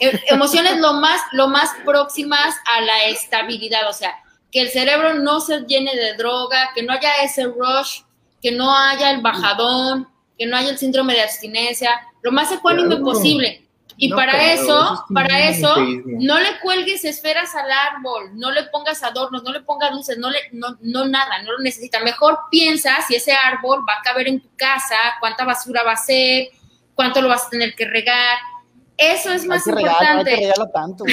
[0.00, 4.14] E- emociones lo más, lo más próximas a la estabilidad, o sea,
[4.50, 8.00] que el cerebro no se llene de droga, que no haya ese rush,
[8.42, 11.90] que no haya el bajadón, que no haya el síndrome de abstinencia,
[12.22, 13.04] lo más ecuánime Claro.
[13.04, 13.62] posible.
[13.98, 18.50] Y No, para eso, eso es para eso, no le cuelgues esferas al árbol, no
[18.50, 22.00] le pongas adornos, no le pongas luces, no le, no, no nada, no lo necesita.
[22.00, 25.96] Mejor piensa si ese árbol va a caber en tu casa, cuánta basura va a
[25.96, 26.48] ser,
[26.94, 28.36] cuánto lo vas a tener que regar.
[28.98, 30.36] Eso es más regalar, no hay que importante.
[30.36, 31.04] regalarlo tanto.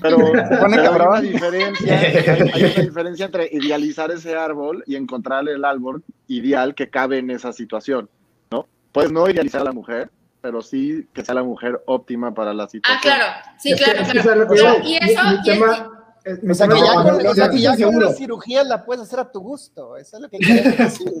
[0.00, 0.18] Pero,
[0.60, 5.46] pone pero hay una diferencia, hay, hay una diferencia entre idealizar ese árbol y encontrar
[5.48, 8.08] el árbol ideal que cabe en esa situación,
[8.50, 8.66] ¿no?
[8.92, 12.64] Puedes no idealizar a la mujer, pero sí que sea la mujer óptima para la
[12.64, 13.00] Ah, situación.
[13.02, 13.24] claro,
[13.58, 14.42] sí, Es claro, es que claro.
[14.78, 15.96] es y Mi- eso, mi y es- tema-
[16.42, 18.00] mi O sea, tema que ya no, con, no, o sea, no, que ya con
[18.04, 19.96] la cirugía la puedes hacer a tu gusto.
[19.96, 21.12] Eso es lo que quieres decir.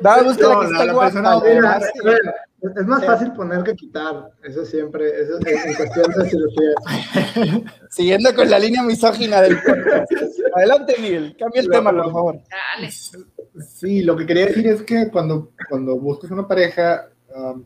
[0.00, 1.10] Da gusto No, la que la- está la guapa.
[1.10, 3.06] persona y Mira, además, a ver, es más Sí.
[3.06, 6.74] fácil poner que quitar, eso siempre, eso es en cuestión de cirugía.
[7.90, 10.10] Siguiendo con la línea misógina del podcast.
[10.56, 11.36] Adelante, Miguel.
[11.38, 12.40] Cambia el tema, por favor.
[12.76, 12.90] Dale.
[13.66, 17.64] Sí, lo que quería decir es que cuando, cuando buscas una pareja, um,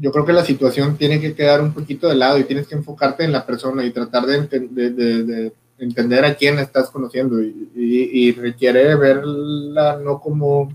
[0.00, 2.74] yo creo que la situación tiene que quedar un poquito de lado y tienes que
[2.74, 6.90] enfocarte en la persona y tratar de, enten- de- de- de entender a quién estás
[6.90, 10.74] conociendo y, y- y requiere verla no como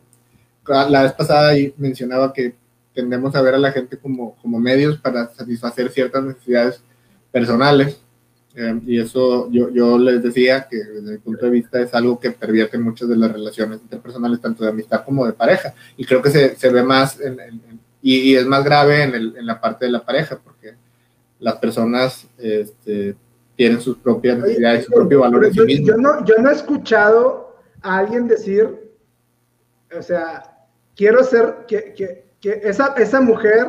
[0.68, 2.56] la vez pasada y mencionaba que
[2.93, 6.82] tendemos a ver a la gente como, como medios para satisfacer ciertas necesidades
[7.32, 7.99] personales
[8.56, 12.19] eh, y eso yo, yo les decía que desde mi punto de vista es algo
[12.19, 15.73] que pervierte muchas de las relaciones interpersonales, tanto de amistad como de pareja.
[15.97, 19.01] Y creo que se, se ve más en- en- en- y, y es más grave
[19.03, 20.75] en, el- en la parte de la pareja, porque
[21.39, 23.15] las personas este,
[23.56, 25.88] tienen sus propias necesidades, su propio valor en sí mismo.
[25.88, 28.69] yo no, yo no he escuchado a alguien decir,
[29.97, 30.58] o sea,
[30.95, 33.65] quiero ser, que, que, que esa, esa mujer,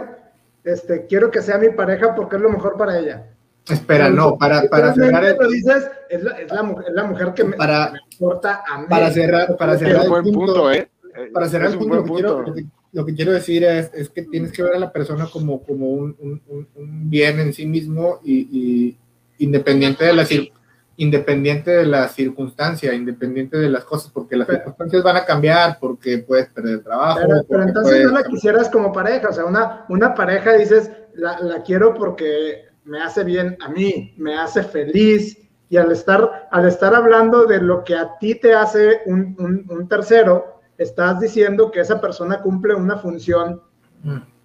[0.64, 3.24] este, quiero que sea mi pareja porque es lo mejor para ella.
[3.68, 7.32] Espera, no, para, para cerrar el- Lo dices, es la, es la es la mujer
[7.34, 8.86] que me, Para- me importa a mí.
[8.90, 10.88] para cerrar, para Es cerrar un el buen punto, punto, ¿eh?
[11.16, 12.50] Eh, para cerrar es el un punto, lo que, quiero, punto.
[12.50, 15.28] lo que- lo que quiero decir es, es que tienes que ver a la persona
[15.32, 18.98] como, como un, un- un- un bien en sí mismo y, y
[19.44, 20.52] independiente de la cir-
[20.96, 25.78] independiente de la circunstancia, independiente de las cosas, porque las Pero- circunstancias van a cambiar,
[25.80, 27.18] porque puedes perder el trabajo.
[27.20, 31.38] Pero, pero entonces no la quisieras como pareja, o sea, una, una pareja dices, la,
[31.40, 35.38] la quiero porque me hace bien a mí, me hace feliz,
[35.70, 39.66] y al estar, al estar hablando de lo que a ti te hace un, un-
[39.68, 43.60] un tercero, estás diciendo que esa persona cumple una función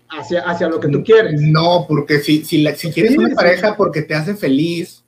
[0.10, 1.40] hacia, hacia lo que tú quieres.
[1.42, 3.36] No, porque si, si, la- si quieres Sí, una sí.
[3.36, 5.04] pareja porque te hace feliz,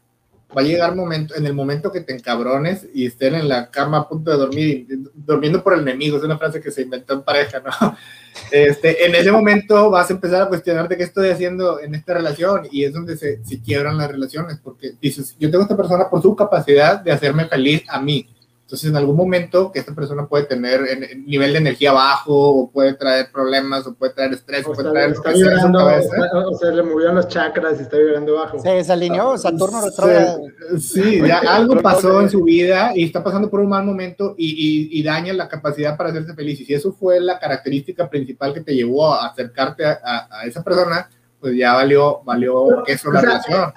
[0.56, 4.00] va a llegar momento, en el momento que te encabrones y estén en la cama
[4.00, 7.24] a punto de dormir, durmiendo por el enemigo, es una frase que se inventó en
[7.24, 7.98] pareja, ¿no?
[8.50, 12.66] Este, en ese momento vas a empezar a cuestionarte qué estoy haciendo en esta relación
[12.72, 16.10] y es donde se, se quiebran las relaciones, porque dices, yo tengo a esta persona
[16.10, 18.30] por su capacidad de hacerme feliz a mí.
[18.72, 22.34] Entonces, en algún momento que esta persona puede tener en- en nivel de energía bajo,
[22.34, 25.36] o puede traer problemas, o puede traer estrés, o, O puede está, traer está que
[25.36, 26.16] sea en su vibrando, cabeza.
[26.34, 28.60] o, o se le movieron los chakras y está vibrando bajo.
[28.60, 30.40] Se desalineó Saturno Sí, retrógrado.
[30.80, 34.48] Sí, ya algo pasó en su vida y está pasando por un mal momento y,
[34.52, 36.62] y- y daña la capacidad para hacerse feliz.
[36.62, 40.46] Y si eso fue la característica principal que te llevó a acercarte a, a- a
[40.46, 41.10] esa persona,
[41.42, 43.74] pues ya valió, valió eso O la sea, relación.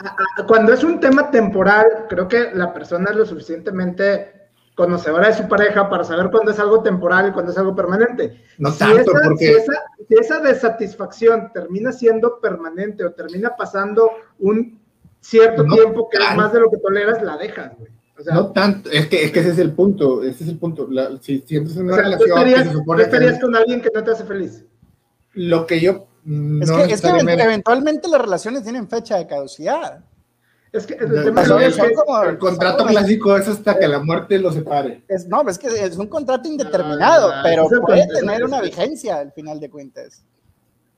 [0.46, 4.43] cuando es un tema temporal, creo que la persona es lo suficientemente
[4.74, 8.40] conocedora de su pareja para saber cuándo es algo temporal y cuándo es algo permanente.
[8.58, 9.72] No si, tanto, esa, porque- si, esa,
[10.08, 14.80] si esa desatisfacción termina siendo permanente o termina pasando un
[15.20, 16.36] cierto No, tiempo que es claro.
[16.40, 17.92] más de lo que toleras, la dejas, güey.
[18.18, 20.58] O sea, No tanto, es que, es que ese es el punto, ese es el
[20.58, 20.86] punto.
[20.90, 23.56] La- si, si entras en o una sea, relación que estarías, se que estarías con
[23.56, 24.64] alguien que no te hace feliz.
[25.34, 30.04] lo que yo mm, Es que, es que eventualmente las relaciones tienen fecha de caducidad.
[30.74, 33.78] Es que el No, tema son- es son que como- el contrato clásico es hasta
[33.78, 35.02] que la muerte los separe.
[35.06, 39.30] Es, no, es que es un contrato indeterminado, Ah, pero puede tener una vigencia al
[39.32, 40.24] final de cuentas.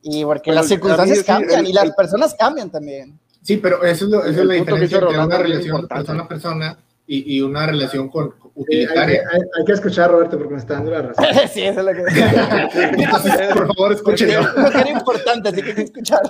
[0.02, 3.18] Y porque Pero las circunstancias sí, cambian el- y las personas cambian también.
[3.42, 6.78] Sí, pero eso es, lo, eso es la diferencia entre una relación persona a persona
[7.06, 9.22] y, y una relación con eh, hay, que, utilitaria.
[9.30, 11.24] hay- hay que escuchar a Roberto porque me está dando la razón.
[11.52, 12.02] sí, eso es lo que
[13.02, 14.40] Entonces, por favor, escúchenlo.
[14.40, 16.22] es lo que era importante, así que hay que escuchar.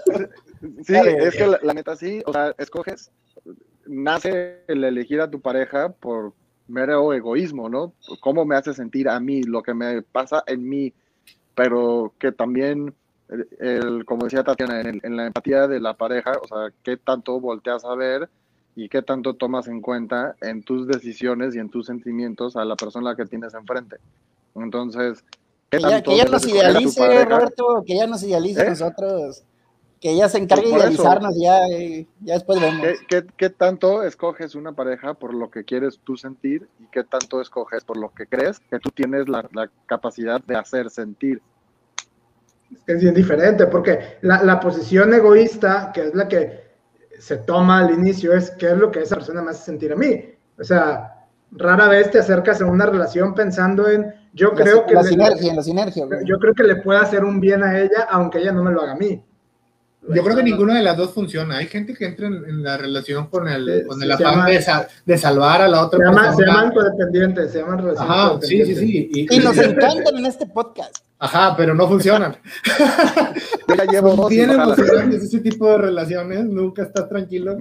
[0.84, 1.28] Sí, Dale.
[1.28, 3.10] es que la, la neta sí, o sea, escoges,
[3.88, 6.32] nace el elegir a tu pareja por
[6.68, 7.92] mero egoísmo, ¿no?
[8.20, 10.92] Cómo me hace sentir a mí, lo que me pasa en mí,
[11.54, 12.92] pero que también,
[13.28, 16.72] el, el- como decía Tatiana, en, el- en la empatía de la pareja, o sea,
[16.82, 18.28] qué tanto volteas a ver
[18.74, 22.76] y qué tanto tomas en cuenta en tus decisiones y en tus sentimientos a la
[22.76, 23.96] persona que tienes enfrente.
[24.54, 25.24] Entonces,
[25.70, 27.24] ¿qué Que debes nos idealice?
[27.24, 28.70] Roberto, que ella nos idealice ¿Eh?
[28.70, 29.44] nosotros.
[30.00, 32.80] Que ella se encargue de avisarnos y ya, eh, ya después vemos.
[32.82, 37.02] ¿Qué, qué, qué tanto escoges una pareja por lo que quieres tú sentir y qué
[37.02, 41.40] tanto escoges por lo que crees que tú tienes la, la capacidad de hacer sentir?
[42.86, 46.66] Es bien diferente, porque la, la posición egoísta, que es la que
[47.18, 49.96] se toma al inicio, es qué es lo que esa persona me hace sentir a
[49.96, 50.22] mí.
[50.58, 54.94] O sea, rara vez te acercas a una relación pensando en, yo La- creo que
[54.94, 56.06] la le- sinergia, la sinergia.
[56.24, 58.82] yo creo que le puede hacer un bien a ella, aunque ella no me lo
[58.82, 59.22] haga a mí.
[60.14, 61.56] Yo creo que ninguna de las dos funciona.
[61.58, 64.32] Hay gente que entra en, en la relación con el, Sí, con el se afán
[64.34, 66.52] llama- de, sa- de salvar a la otra Se llaman, se persona.
[66.60, 69.26] llaman codependientes, se llaman relaciones Ajá, sí, sí, sí.
[69.30, 70.96] Y nos encantan en este podcast.
[71.18, 72.36] Ajá, pero no funcionan.
[73.90, 77.56] Llevo Tienen emocionantes ese tipo de relaciones, nunca estás tranquilo,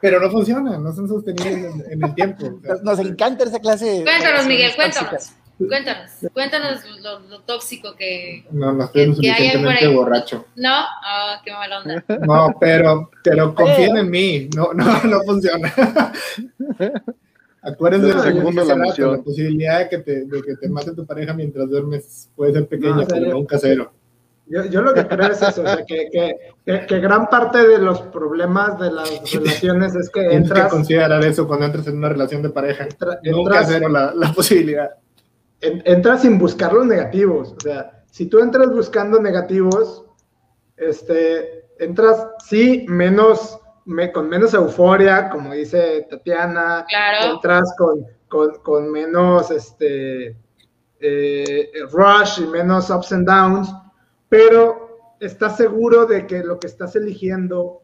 [0.00, 2.46] pero no funcionan, no son sostenibles en, en el tiempo.
[2.46, 2.74] o sea.
[2.82, 4.02] Nos, encanta esa clase de.
[4.04, 5.10] Cuéntanos, Miguel, cuéntanos.
[5.10, 5.36] tóxicas.
[5.68, 8.46] Cuéntanos, cuéntanos lo, lo tóxico que.
[8.50, 9.94] No, no estoy lo Que- que hay por suficientemente ahí.
[9.94, 10.44] borracho.
[10.56, 10.70] No,
[11.04, 12.04] Ah, qué mala onda.
[12.26, 15.72] No, pero, pero confíen en mí, no, no, no funciona.
[17.62, 21.04] Acuérdense de Segundo la rato, la posibilidad de que, te, de que te mate tu
[21.04, 23.92] pareja mientras duermes puede ser pequeña, No, pero nunca cero.
[24.46, 26.34] Yo, yo lo que creo es eso, o sea, que, que,
[26.66, 30.70] que, que gran parte de los problemas de las relaciones es que Tienes que entras,
[30.72, 32.84] considerar eso cuando entras en una relación de pareja.
[32.84, 34.90] entra- Nunca entras, cero la, la posibilidad.
[35.60, 37.52] En- entras sin buscar los negativos.
[37.56, 40.04] O sea, si tú entras buscando negativos,
[40.76, 47.34] este, entras, sí, menos, me- con menos euforia, como dice Tatiana, Claro.
[47.34, 50.36] entras con, con, con menos este,
[51.00, 53.72] eh, rush y menos ups and downs,
[54.28, 57.82] pero estás seguro de que lo que estás eligiendo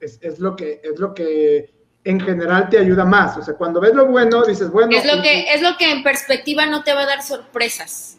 [0.00, 1.72] es, es lo que es lo que
[2.04, 3.36] en general te ayuda más.
[3.36, 5.90] O sea, cuando ves lo bueno, dices, bueno, Es lo pues, que, es lo que
[5.90, 8.18] en perspectiva no te va a dar sorpresas.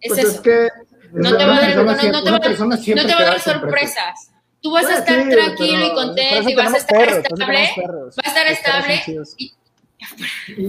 [0.00, 0.28] Es pues eso.
[0.30, 0.68] es que
[1.12, 2.76] No te va a dar, Una no, persona no te siempre- va a una persona
[2.76, 4.28] dar, siempre no te va te a da dar sorpresas.
[4.62, 7.70] Tú vas a Bueno, estar sí, tranquilo y contento y vas a estar perros, estable.
[7.76, 8.16] perros.
[8.16, 10.66] Va a estar estable y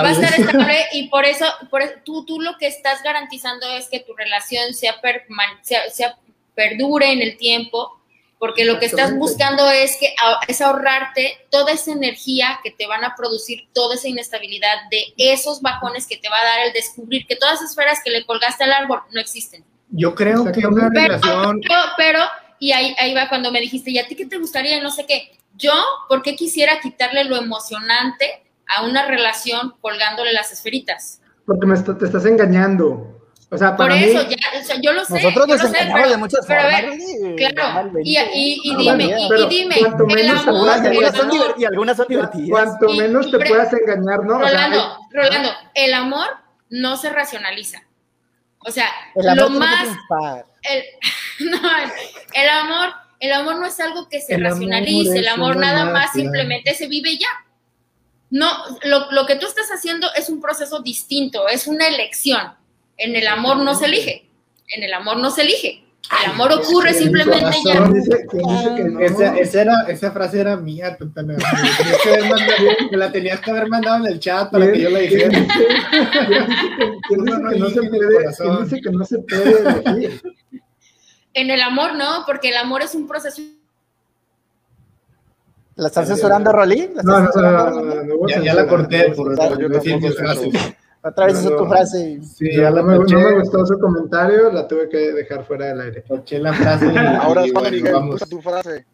[0.00, 3.66] va a estar estable y por eso, por eso- tú, tú lo que estás garantizando
[3.76, 6.16] es que tu relación sea, perman- sea, sea-
[6.54, 8.00] perdure en el tiempo,
[8.38, 10.14] porque lo que estás buscando es que
[10.48, 15.62] es ahorrarte toda esa energía que te van a producir toda esa inestabilidad de esos
[15.62, 18.64] bajones que te va a dar el descubrir que todas esas esferas que le colgaste
[18.64, 19.64] al árbol no existen.
[19.90, 21.60] Yo creo que una Pero, relación.
[21.60, 22.18] pero, pero,
[22.58, 24.76] y ahí, ahí va cuando me dijiste, ¿y a ti qué te gustaría?
[24.76, 25.30] Y No sé qué.
[25.56, 25.72] Yo,
[26.08, 31.20] ¿por qué quisiera quitarle lo emocionante a una relación colgándole las esferitas?
[31.46, 33.23] porque me está- te estás engañando.
[33.54, 35.14] O sea, Por para mí, eso, ya, o sea, yo lo sé.
[35.14, 36.90] Nosotros yo nos lo sé, pero- de muchas pero a ver,
[37.36, 41.30] Claro, y, y, y dime, y, dime, cuanto el menos amor, algunas- el algunas son
[41.30, 42.48] amor, y algunas son divertidas.
[42.50, 44.36] cuanto menos y te puedas engañar, ¿no?
[44.36, 46.26] O sea, Rolando, hay- Rolando, el amor
[46.70, 47.84] no se racionaliza.
[48.58, 49.88] O sea, El amor lo más,
[50.62, 50.82] el,
[51.50, 51.58] no,
[52.34, 52.88] el amor,
[53.20, 55.92] el amor no es algo que se El amor racionalice, el es amor nada más
[56.08, 56.22] magia.
[56.22, 57.28] simplemente se vive ya.
[58.30, 58.48] No,
[58.84, 62.52] lo, lo que tú estás haciendo es un proceso distinto, es una elección.
[62.96, 64.28] En el amor no se elige,
[64.68, 65.80] en el amor no se elige.
[66.22, 67.78] El amor ocurre simplemente ya.
[67.78, 69.00] corazón ¿quién dice, quién dice que no?
[69.00, 71.34] Esa, esa, era, esa frase era mía, Totana.
[71.34, 72.56] Me, tenías que haber mandado-
[72.90, 75.40] me la tenías que haber mandado en el chat para que yo la ¿Quién dijera.
[75.40, 75.46] dice-
[77.08, 80.20] quién dice que- no que se puede- dice que no se puede?
[81.32, 83.40] En el amor no, porque el amor es un proceso.
[85.76, 86.52] ¿La estás censurando?
[86.52, 86.64] ¿La
[87.00, 89.68] estás No, no, no, no, Ya, la corté por, Claro, por yo
[91.04, 92.20] Otra vez No, hizo tu frase.
[92.22, 95.44] Sí, ya la No me, no taché, me gustó su comentario, la tuve que dejar
[95.44, 96.00] fuera del aire.
[96.02, 96.86] taché la frase.
[96.86, 98.28] y- Ahora y es bueno, vamos.
[98.28, 98.86] tu frase.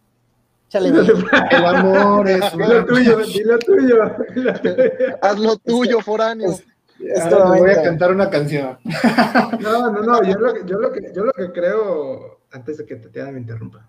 [0.69, 1.07] Échale, güey.
[1.51, 3.97] El amor es una tuyo, dilo tuyo.
[4.35, 4.83] dilo tuyo.
[5.23, 6.51] Haz lo tuyo, foráneo.
[6.51, 8.79] Es Ahora todo te voy a cantar una canción.
[9.61, 12.87] No, no, no, yo lo, que- yo, lo que, yo lo que creo, antes de
[12.87, 13.87] que Tatiana me interrumpa,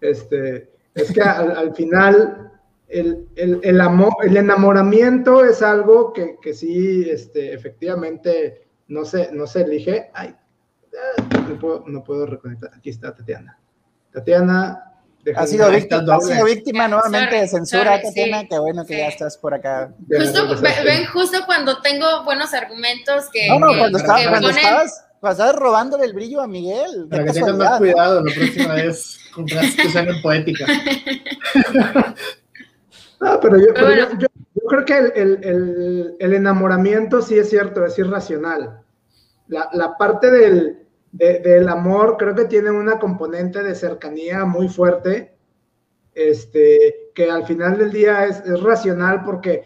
[0.00, 2.52] este, es que al, al final
[3.00, 9.30] el, el, el, amor, el enamoramiento es algo que, que sí, este, efectivamente, no se,
[9.32, 10.10] no se elige.
[10.14, 10.34] Ay,
[11.18, 12.70] ah, no puedo, no puedo reconectar.
[12.74, 13.58] Aquí está Tatiana.
[14.12, 14.92] Tatiana,
[15.36, 18.40] Ha sido, víctima, ha sido víctima nuevamente Sorry, de censura, sorry, Tatiana.
[18.42, 19.00] sí, Qué bueno que sí.
[19.00, 19.92] ya estás por acá.
[20.08, 24.48] Justo, ven, justo cuando tengo buenos argumentos que, No, no, que- cuando, que estabas, cuando,
[24.50, 27.08] ponen- estabas, estabas robándole el brillo a Miguel.
[27.10, 30.68] Para que tengas más cuidado la próxima vez con frases que sean poéticas.
[33.24, 34.08] No, pero yo, pero bueno.
[34.12, 38.80] yo- yo- yo creo que el, el- el- el enamoramiento sí es cierto, es irracional.
[39.48, 44.68] La, la parte del, de- del amor creo que tiene una componente de cercanía muy
[44.68, 45.36] fuerte,
[46.14, 49.64] este, que al final del día es, es racional porque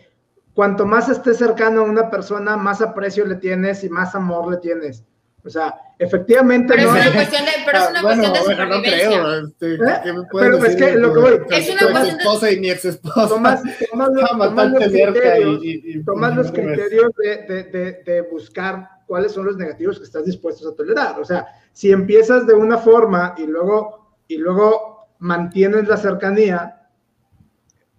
[0.54, 4.56] cuanto más estés cercano a una persona, más aprecio le tienes y más amor le
[4.58, 5.04] tienes.
[5.44, 8.22] O sea, efectivamente Pero no es es- una cuestión de, pero es una Ah, bueno,
[8.22, 9.08] cuestión de bueno, no supervivencia.
[9.08, 9.46] creo.
[9.46, 10.00] Este, ¿Eh?
[10.04, 12.22] ¿qué me Pero es decir que de lo que voy- de Es una cuestión de-
[12.22, 13.28] esposa y mi ex esposa.
[13.28, 15.60] tomas, tomas los, tomas los criterios,
[16.04, 20.70] tomas los criterios de, de- de- de buscar cuáles son los negativos que estás dispuestos
[20.70, 21.18] a tolerar.
[21.20, 26.74] O sea, si empiezas de una forma y luego, y luego mantienes la cercanía,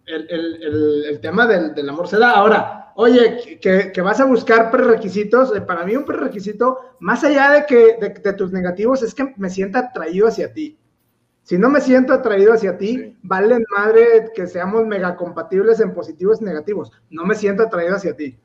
[0.06, 2.32] el, el- el- el tema del, del amor se da.
[2.32, 7.52] Ahora, oye, que, que vas a buscar prerequisitos, eh, para mí un prerequisito, más allá
[7.52, 10.78] de que de, de tus negativos, es que me sienta atraído hacia ti.
[11.44, 13.18] Si no me siento atraído hacia ti, Sí.
[13.24, 16.92] vale madre que seamos mega compatibles en positivos y negativos.
[17.10, 18.38] No me siento atraído hacia ti.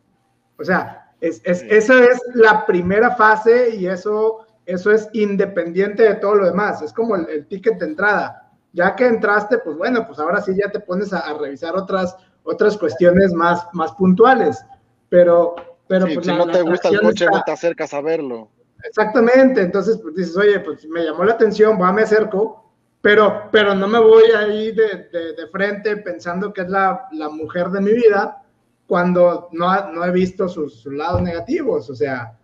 [0.58, 1.66] O sea, es, es, Sí.
[1.70, 6.80] esa es la primera fase y eso, eso es independiente de todo lo demás.
[6.80, 8.40] Es como el, el ticket de entrada.
[8.72, 12.16] Ya que entraste, pues bueno, pues ahora sí ya te pones a, a revisar otras,
[12.44, 14.64] otras cuestiones más, más puntuales.
[15.08, 15.54] Pero,
[15.88, 18.00] pero Sí, pues si la- no te gusta el coche, está- no te acercas a
[18.00, 18.48] verlo.
[18.84, 22.70] Exactamente, entonces pues, dices, oye, pues me llamó la atención, va, me acerco,
[23.00, 27.28] pero, pero no me voy ahí de, de, de frente pensando que es la, la
[27.30, 28.42] mujer de mi vida
[28.86, 32.36] cuando no, no he visto sus, sus lados negativos, o sea,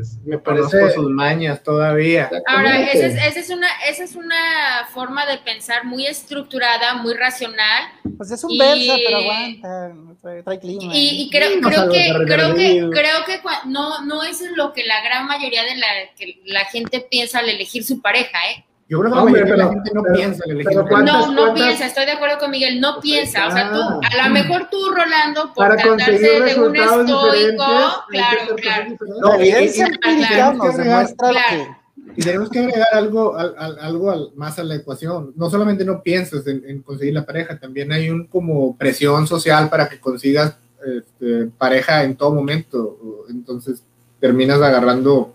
[0.00, 0.94] es- me Conozco parece...
[0.94, 2.30] sus mañas todavía.
[2.46, 7.14] Ahora, esa es, esa, es una, esa es una forma de pensar muy estructurada, muy
[7.14, 7.84] racional,
[8.16, 10.92] Pues es un Y- verso, pero aguanta, trae, trae clima.
[10.94, 14.72] Y, y creo, creo a que, creo que, creo que cua- no, no es lo
[14.72, 18.64] que la gran mayoría de la, que la gente piensa al elegir su pareja, ¿eh?
[18.88, 21.64] Yo creo que la Hombre, gente no pero- piensa en un ¿cuántas- No, no cuántas-
[21.66, 24.78] piensa, estoy de acuerdo con Miguel, no piensa, o sea, tú, a lo mejor tú,
[24.90, 27.64] Rolando, por Para tratarse conseguir de un estoico,
[28.10, 28.96] claro, claro.
[29.20, 31.48] No, La evidencia empírica nos demuestra claro.
[31.50, 35.32] que Y tenemos que agregar algo, al- al- algo al- más a la ecuación.
[35.36, 39.68] No solamente no piensas en, en conseguir la pareja, también hay un como presión social
[39.68, 40.56] para que consigas
[40.86, 42.98] este, pareja en todo momento.
[43.28, 43.82] Entonces
[44.20, 45.34] terminas agarrando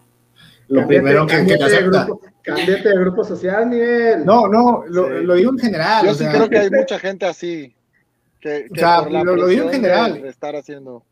[0.72, 2.06] lo Cámbiate- primero que, que te cámbiate de acepta.
[2.06, 4.26] grupo- Cámbiate de grupo social, Miguel.
[4.26, 5.24] No, no, lo, Sí.
[5.26, 6.06] lo digo en general.
[6.06, 7.76] Yo o sí sea, creo que hay mucha gente así.
[8.40, 10.22] Que, que O sea, lo- lo digo en general.
[10.22, 11.04] de estar haciendo.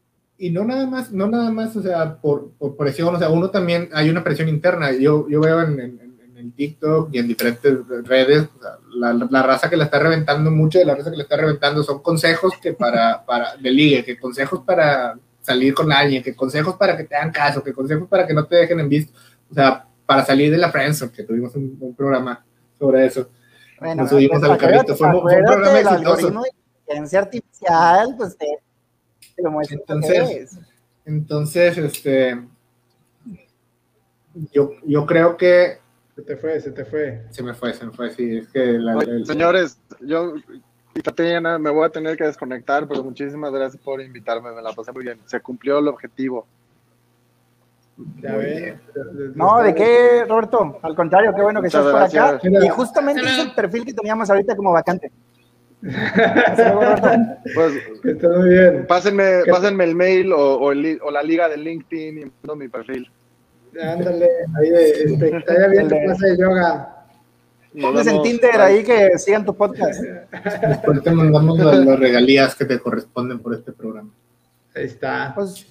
[0.41, 3.49] y no nada más, no nada más, o sea, por, por presión, o sea, uno
[3.49, 4.93] también, hay una presión interna.
[4.93, 7.73] Yo, yo veo en, en, en el TikTok y en diferentes
[8.05, 11.17] redes, o sea, la, la raza que la está reventando, mucho de la raza que
[11.17, 15.91] la está reventando son consejos que para, para, de ligue, que consejos para salir con
[15.91, 18.79] alguien, que consejos para que te hagan caso, que consejos para que no te dejen
[18.79, 19.11] en visto,
[19.49, 22.43] o sea, para salir de la friendzone, que tuvimos un, un programa
[22.77, 23.29] sobre eso.
[23.79, 26.09] Bueno, Nos subimos al carrito, fue un- fue un acuérdate programa exitoso.
[26.09, 28.45] algoritmo de inteligencia artificial, pues te,
[29.35, 30.57] te lo muestra Entonces.
[31.05, 32.39] Entonces, este,
[34.51, 35.79] yo, yo creo que
[36.15, 37.25] Se te fue, se te fue.
[37.29, 40.33] se me fue, se me fue, sí, es que la, Oye, el- señores, yo
[41.03, 44.91] Tatiana, me voy a tener que desconectar, pero muchísimas gracias por invitarme, me la pasé
[44.91, 45.17] muy bien.
[45.27, 46.45] Se cumplió el objetivo.
[46.45, 47.87] Ya Muy ves.
[47.87, 47.88] bien.
[49.35, 50.79] No, ¿de qué, Roberto?
[50.81, 52.65] Al contrario, qué bueno que Muchas estás por acá.
[52.65, 55.11] Y justamente es el perfil que teníamos ahorita como vacante.
[55.81, 57.73] Pues
[58.03, 58.85] Que está muy bien.
[58.87, 62.55] pásenme, pásenme el mail o, o el li- o la liga de LinkedIn y mando
[62.55, 63.09] mi perfil.
[63.81, 64.27] Ándale,
[64.59, 66.95] ahí de, este, haya bien tu clase de yoga.
[67.79, 68.21] Pones en.
[68.23, 68.61] Tinder Bye.
[68.61, 70.01] ahí que sigan tu podcast.
[70.67, 74.09] después te mandamos las, las regalías que te corresponden por este programa.
[74.75, 75.31] Ahí está.
[75.35, 75.65] Pues,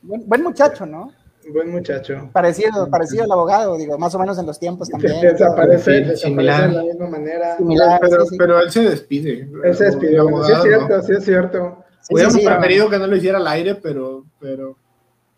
[0.00, 1.12] buen, buen muchacho, ¿no?
[1.48, 2.28] Buen muchacho.
[2.32, 5.20] Parecido, parecido al abogado, digo, más o menos en los tiempos también.
[5.20, 6.68] Desaparece, Sí, desaparece similar.
[6.70, 7.56] de la misma manera.
[7.56, 8.00] Similar.
[8.02, 8.36] Pero, sí, sí.
[8.38, 9.48] pero él se despide.
[9.64, 10.26] Él se despidió.
[10.44, 11.02] Sí es cierto, ¿no?
[11.02, 11.84] sí es cierto.
[12.02, 14.76] Sí, Hubiéramos preferido que no lo hiciera al aire, pero, pero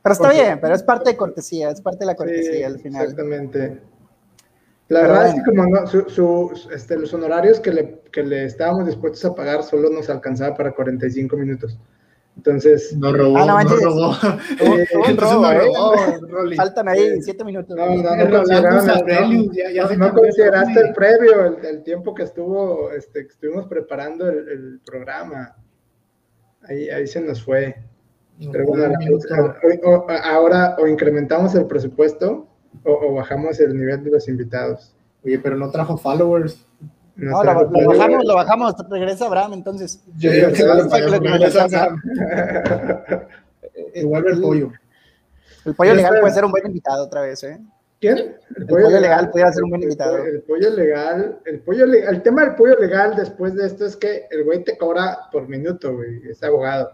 [0.03, 2.67] Pero está Porque- bien, pero es parte de cortesía, es parte de la Sí, cortesía
[2.67, 3.03] al final.
[3.03, 3.81] Exactamente.
[4.89, 8.23] La Pero verdad es que como no, su, su- este, los honorarios que le, que
[8.23, 11.79] le estábamos dispuestos a pagar solo nos alcanzaba para 45 minutos.
[12.37, 14.13] Entonces, no robó, Ah, no robó.
[14.61, 16.57] Eh, Entonces no ¿eh?
[16.57, 17.77] Faltan ahí siete minutos.
[17.77, 22.15] no, no, no consideraron el- ya- ya no- no consideraste el previo, el, el tiempo
[22.15, 25.55] que estuvo, este, que estuvimos preparando el, el programa.
[26.69, 27.77] Ahí, ahí se nos fue.
[28.51, 28.95] Pero bueno,
[29.85, 32.49] o- o- ahora o incrementamos el presupuesto
[32.85, 34.95] o, o bajamos el nivel de los invitados.
[35.25, 36.67] Oye, pero no trajo followers.
[37.23, 38.75] No, lo, lo bajamos, lo bajamos.
[38.91, 40.03] Regresa Abraham entonces.
[40.19, 40.31] Yo
[41.61, 41.95] acá.
[43.95, 44.73] Igual el pollo.
[45.65, 47.59] El pollo legal puede ser un buen invitado otra vez, ¿eh?
[48.01, 48.19] ¿Quién?
[48.19, 50.17] El El pollo legal pudiera ser un buen invitado.
[50.19, 53.97] El, pollo legal, el pollo legal, el tema del pollo legal después de esto es
[53.97, 56.91] que el güey te cobra por minuto, güey, es abogado.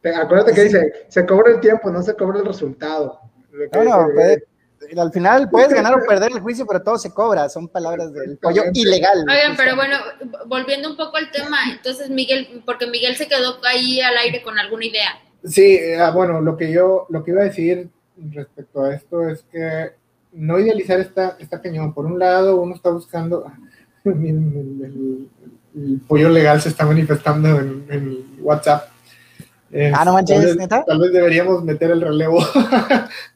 [0.00, 3.20] Te- Acuérdate que dice, se cobra el tiempo, no se cobra el resultado.
[3.52, 4.44] Lo que No, dice no, puede-
[4.96, 7.48] al final puedes ganar o perder el juicio, pero todo se cobra.
[7.48, 9.24] Son palabras del pollo ilegal.
[9.28, 9.96] Oigan, pero bueno,
[10.46, 14.58] volviendo un poco al tema, entonces Miguel, porque Miguel se quedó ahí al aire con
[14.58, 15.10] alguna idea.
[15.44, 19.28] Sí, eh, ah, bueno, lo que yo, lo que iba a decir respecto a esto
[19.28, 19.92] es que
[20.32, 21.94] no idealizar está, está cañón.
[21.94, 23.50] Por un lado, uno está buscando,
[24.04, 25.28] miren, el, el-
[25.72, 28.88] el pollo legal se está manifestando en, en WhatsApp.
[29.94, 30.84] Ah, no manches, tal vez, ¿neta?
[30.84, 32.44] tal vez deberíamos meter el relevo.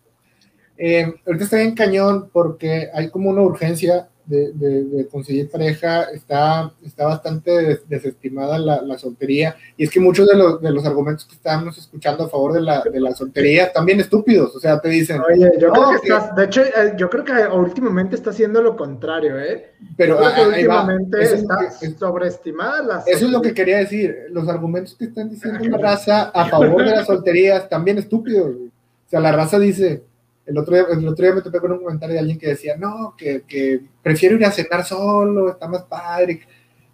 [0.76, 6.04] Eh, ahorita está bien cañón porque hay como una urgencia de, de- de conseguir pareja,
[6.04, 10.70] está, está bastante des- desestimada la, la soltería, y es que muchos de los, de
[10.70, 14.56] los argumentos que estamos escuchando a favor de la, de la soltería están bien estúpidos,
[14.56, 17.10] o sea, te dicen, Oye, yo No, creo que que- estás, de hecho, eh, yo
[17.10, 19.72] creo que últimamente está haciendo lo contrario, ¿eh?
[19.94, 20.80] pero Yo creo que ah, ahí va.
[20.80, 24.94] últimamente Eso es, está que, sobreestimada la eso es lo que quería decir, los argumentos
[24.94, 29.20] que están diciendo la raza a favor de la soltería están bien estúpidos, o sea,
[29.20, 30.02] la raza dice,
[30.46, 32.76] el otro, día, el otro día me topé con un comentario de alguien que decía,
[32.76, 36.40] no, que, que prefiero ir a cenar solo, está más padre.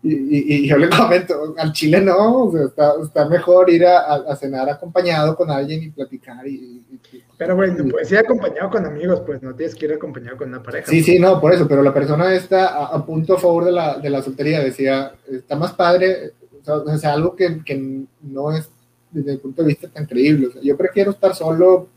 [0.03, 3.84] Y, y, y yo le comento, al chile no, o sea, está, está mejor ir
[3.84, 6.46] a, a- a cenar acompañado con alguien y platicar.
[6.46, 6.82] Y,
[7.12, 10.48] y- Pero bueno, pues ir acompañado con amigos, pues no tienes que ir acompañado con
[10.48, 10.86] una pareja.
[10.88, 13.72] Sí, sí, no, por eso, pero la persona está a, a punto a favor de
[13.72, 18.05] la, de la soltería, decía, está más padre, o sea, o sea, algo que, que
[18.22, 18.70] no es
[19.11, 20.46] desde el punto de vista tan creíble.
[20.46, 21.88] O sea, yo prefiero estar solo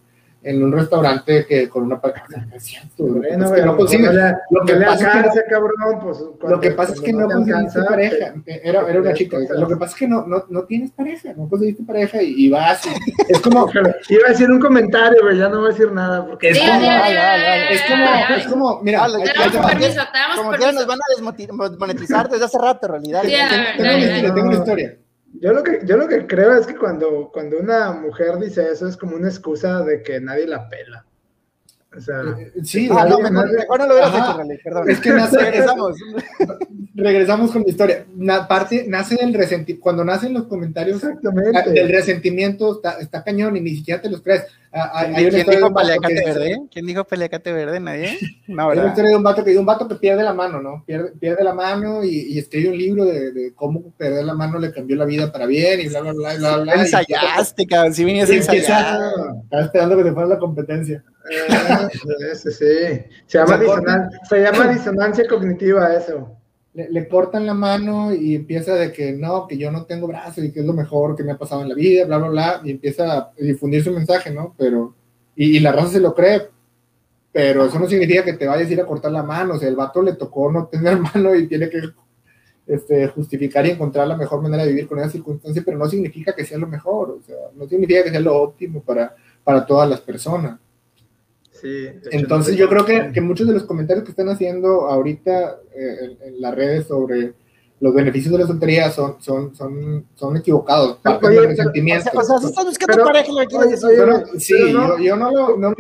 [0.44, 3.66] en un restaurante que con una no es cierto, lo que pasa es que güey,
[3.66, 4.06] no consigues.
[4.08, 6.18] no le- Lo que no le pasa es que no- alcanza, cabrón, pues,
[6.52, 8.34] Lo que pasa es que no te conseguiste alcanza, pareja.
[8.46, 9.38] Era, era una chica.
[9.56, 12.50] Lo que pasa es que no, no, no tienes pareja, no conseguiste pareja y, y
[12.50, 12.86] vas.
[12.86, 12.90] y-
[13.32, 16.26] es como, Pero Iba a decir un comentario, güey, ya no voy a decir nada.
[16.28, 21.78] Porque Es como- es como, es como, mira, damos Como quiera nos van a desmoti-
[21.78, 23.24] monetizar desde hace rato, en realidad.
[24.34, 24.98] Tengo una historia.
[25.44, 28.88] Yo lo que, yo lo que creo es que cuando, cuando una mujer dice eso
[28.88, 31.06] es como una excusa de que nadie la pela.
[31.96, 34.30] O sea, Eh, Sí, Ah, no, mejor, nadie- mejor no lo hubieras Ajá.
[34.30, 34.90] hecho, Raleigh, perdón.
[34.90, 35.98] Es que nace- Regresamos.
[36.96, 38.06] regresamos con la historia.
[38.16, 39.84] Na- parte, nace del resentimiento.
[39.84, 44.46] Cuando nacen los comentarios del resentimiento, está, está cañón y ni siquiera te los crees.
[44.76, 46.62] Ah, hay- hay ¿Quién dijo que paliacate verde?
[46.72, 47.80] ¿Quién dijo paliacate verde?
[47.80, 48.18] ¿Nadie?
[48.48, 48.88] No, Hay una ¿verdad?
[48.90, 50.84] historia de un vato que de un vato que pierde la mano, ¿no?
[50.86, 54.58] Pierde, pierde la mano y, y escribe un libro de, de cómo perder la mano
[54.60, 56.74] le cambió la vida para bien y bla, bla, bla, bla, bla.
[56.74, 57.94] Ensayaste, cabrón.
[57.94, 59.42] Sí, venías Y empieza- ensayado.
[59.44, 61.04] Estaba esperando que te fuera la competencia.
[61.70, 61.88] Ah,
[62.34, 62.66] sí, sí.
[63.28, 63.82] Se llama, Se corta.
[63.82, 66.36] disonan- se llama disonancia cognitiva eso.
[66.74, 70.52] Le, cortan la mano y empieza de que no, que yo no tengo brazos y
[70.52, 72.72] que es lo mejor que me ha pasado en la vida, bla, bla, bla, y
[72.72, 74.56] empieza a difundir su mensaje, ¿no?
[74.58, 74.96] Pero,
[75.36, 76.50] y, y la raza se lo cree,
[77.32, 79.70] pero eso no significa que te vayas a ir a cortar la mano, o sea,
[79.70, 81.82] el vato le tocó no tener mano y tiene que
[82.66, 86.34] este, justificar y encontrar la mejor manera de vivir con esa circunstancia, pero no significa
[86.34, 89.90] que sea lo mejor, o sea, no significa que sea lo óptimo para, para todas
[89.90, 90.60] las personas.
[91.64, 94.82] Sí, de Entonces no- yo creo que, que muchos de los comentarios que están haciendo
[94.90, 97.34] ahorita eh, en, en las redes sobre
[97.80, 102.10] los beneficios de la soltería son, son, son, son equivocados, parten Oye, O resentimiento.
[102.12, 103.88] sea, o sea, si estás buscando Pero- pareja, lo quieres oye, decir.
[103.90, 105.74] oye, Pero sí, pero no- yo, yo no lo no.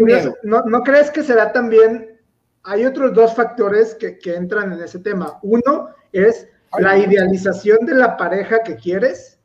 [0.43, 2.17] ¿No, ¿No crees que será también,
[2.63, 5.37] hay otros dos factores que, que entran en ese tema?
[5.43, 6.47] Uno es
[6.79, 9.37] la idealización de la pareja que quieres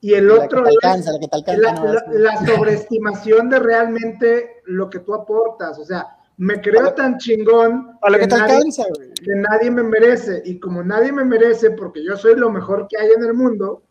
[0.00, 5.78] y el otro alcanza, la, la- es- la sobreestimación de realmente lo que tú aportas.
[5.78, 6.06] O sea,
[6.36, 9.12] me creo tan chingón A lo que te nadie- alcanza, güey.
[9.14, 10.42] que nadie me merece.
[10.44, 13.82] Y como nadie me merece porque yo soy lo mejor que hay en el mundo,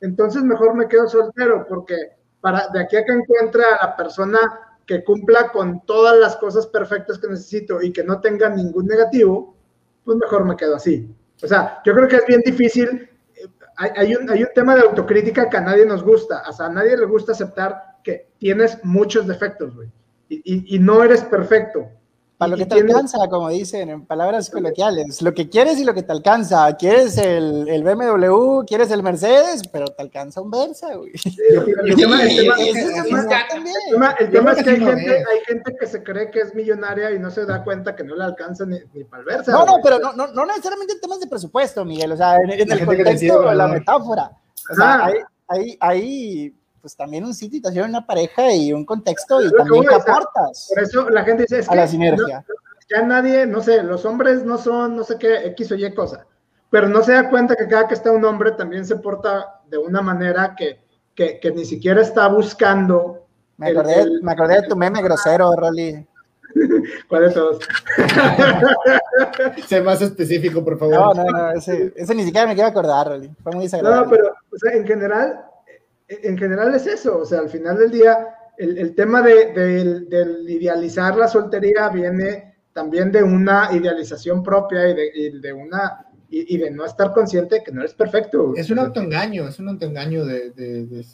[0.00, 1.94] entonces mejor me quedo soltero porque
[2.40, 4.38] para de aquí a que encuentre a la persona
[4.86, 9.54] que cumpla con todas las cosas perfectas que necesito y que no tenga ningún negativo,
[10.04, 11.08] pues mejor me quedo así.
[11.42, 13.08] O sea, yo creo que es bien difícil.
[13.36, 13.46] eh,
[13.76, 16.42] Hay, hay un, hay un tema de autocrítica que a nadie nos gusta.
[16.48, 19.88] O sea, a nadie le gusta aceptar que tienes muchos defectos, güey.
[20.44, 21.86] Y, no eres perfecto.
[22.38, 25.22] Para lo que te tienes- alcanza, como dicen en palabras coloquiales.
[25.22, 26.74] Lo que quieres y lo que te alcanza.
[26.76, 31.12] Quieres el, el BMW, quieres el Mercedes, pero te alcanza un Versa, güey.
[31.14, 33.04] El tema- el tema- Y el eso es
[34.64, 35.26] que hay gente, es.
[35.28, 38.16] hay gente que se cree que es millonaria y no se da cuenta que no
[38.16, 39.52] le alcanza ni, ni para el Versa.
[39.52, 42.10] No, no, pero no, no, no necesariamente en temas de presupuesto, Miguel.
[42.10, 43.70] O sea, en, en La el contexto, la valor.
[43.78, 44.32] metáfora.
[44.68, 45.14] O sea, hay,
[45.46, 49.84] hay, hay, pues también un sitio, situación, una pareja y un contexto y Pero también
[49.84, 50.12] ¿cómo qué está?
[50.12, 52.44] aportas Por eso la gente dice, es a que la sinergia.
[52.46, 52.54] no-
[52.90, 56.26] ya nadie, no sé, los hombres no son, no sé qué, X o Y cosa,
[56.68, 59.78] pero no se da cuenta que cada que está un hombre también se porta de
[59.78, 60.82] una manera que,
[61.14, 63.24] que, que ni siquiera está buscando.
[63.56, 66.06] Me el- acordé, el- me acordé de tu meme grosero, Rolly.
[67.08, 67.58] ¿Cuál de todos?
[69.66, 70.94] Sé más específico, por favor.
[70.94, 73.30] No, no, no, ese, ese ni siquiera me quiero acordar, Rolly.
[73.42, 74.04] Fue muy desagradable.
[74.04, 75.44] No, pero o sea, en general,
[76.22, 80.08] en general es eso, o sea, al final del día, el, el tema de, del-
[80.08, 86.06] del idealizar la soltería viene también de una idealización propia y de, y de una
[86.30, 88.54] y, y de no estar consciente de que no eres perfecto.
[88.56, 91.04] Es un autoengaño, es un autoengaño de, de, de-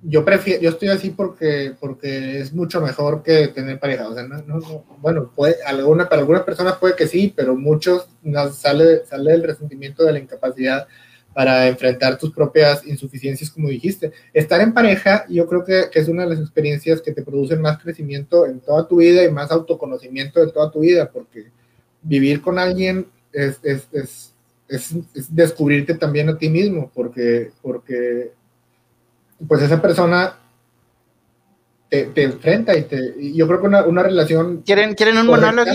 [0.00, 4.08] yo prefiero, yo estoy así porque, porque es mucho mejor que tener pareja.
[4.08, 7.56] O sea, no, no, no bueno, puede, alguna, para algunas personas puede que sí, pero
[7.56, 8.08] muchos
[8.52, 10.86] sale, sale el resentimiento de la incapacidad
[11.38, 14.10] para enfrentar tus propias insuficiencias, como dijiste.
[14.32, 17.62] Estar en pareja, yo creo que, que, es una de las experiencias que te producen
[17.62, 21.52] más crecimiento en toda tu vida y más autoconocimiento de toda tu vida, porque
[22.02, 24.32] vivir con alguien es, es, es,
[24.66, 28.32] es descubrirte también a ti mismo, porque, porque
[29.46, 30.40] pues esa persona
[31.88, 33.14] te, te enfrenta y te.
[33.16, 34.62] Y yo creo que una, una relación.
[34.66, 35.70] ¿Quieren, ¿quieren un monólogo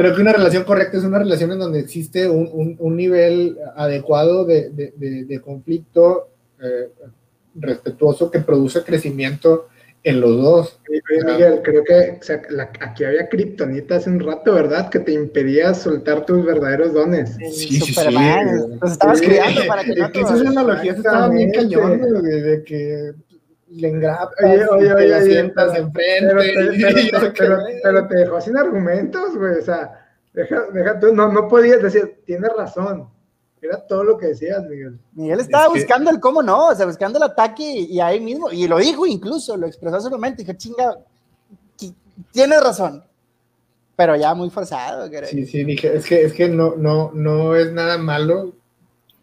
[0.00, 3.58] Creo que una relación correcta es una relación en donde existe un, un, un nivel
[3.76, 6.88] adecuado de, de, de, de conflicto eh,
[7.54, 9.68] respetuoso que produce crecimiento
[10.02, 10.80] en los dos.
[11.26, 14.88] Miguel, creo que o sea, la, aquí había kriptonita hace un rato, ¿verdad?
[14.88, 17.36] Que te impedía soltar tus verdaderos dones.
[17.52, 17.94] Sí, sí, sí.
[18.80, 19.26] Los estabas sí.
[19.26, 23.12] creando para que no te Esa analogía estaba bien cañón, de, de que
[23.70, 26.28] le engrapas oye, oye, oye, y sientas enfrente.
[26.28, 26.52] Pero te,
[27.10, 29.58] pero, te, pero, pero te dejó sin argumentos, güey.
[29.58, 33.08] O sea, deja, deja tú, no, no podías decir, tienes razón
[33.62, 34.98] era todo lo que decías, Miguel.
[35.12, 36.16] Miguel estaba es buscando que...
[36.16, 39.06] el cómo no, o sea, buscando el ataque y, y, ahí mismo, y lo dijo
[39.06, 40.98] incluso, lo expresó solamente, dijo, chinga,
[42.32, 43.04] tienes razón.
[43.96, 45.10] Pero ya muy forzado.
[45.10, 45.26] Creo.
[45.26, 48.54] Sí, sí, dije, es que, es que no, no, no es nada malo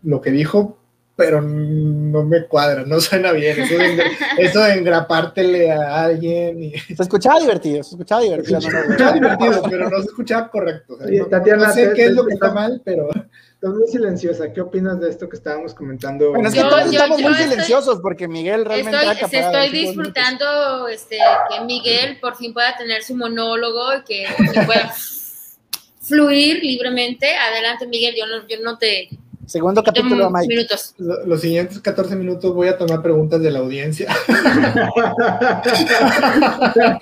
[0.04, 0.76] lo que dijo,
[1.18, 3.59] pero no me cuadra, no suena bien.
[3.59, 4.03] Eso de,
[4.38, 6.63] eso de engrapártele a alguien.
[6.63, 6.72] Y...
[6.95, 8.61] Se escuchaba divertido, se escuchaba divertido.
[8.61, 10.93] Se escuchaba divertido, pero no se escuchaba correcto.
[10.93, 13.09] O sea, Oye, no, Tatiana, no sé qué es lo que está mal, pero...
[13.57, 14.53] Estás muy silenciosa.
[14.53, 16.30] ¿Qué opinas de esto que estábamos comentando?
[16.30, 19.30] Bueno, es que yo, todos yo, estamos yo muy estoy, silenciosos porque Miguel realmente estoy,
[19.32, 21.18] se estoy disfrutando este,
[21.49, 24.93] que Miguel por fin pueda tener su monólogo y que, que pueda
[25.99, 27.36] fluir libremente.
[27.36, 28.13] Adelante, Miguel.
[28.15, 29.09] Yo no, yo no te
[29.48, 30.48] Segundo capítulo, Mike.
[30.48, 30.93] Minutos.
[30.98, 34.14] Los siguientes 14 minutos voy a tomar preguntas de la audiencia.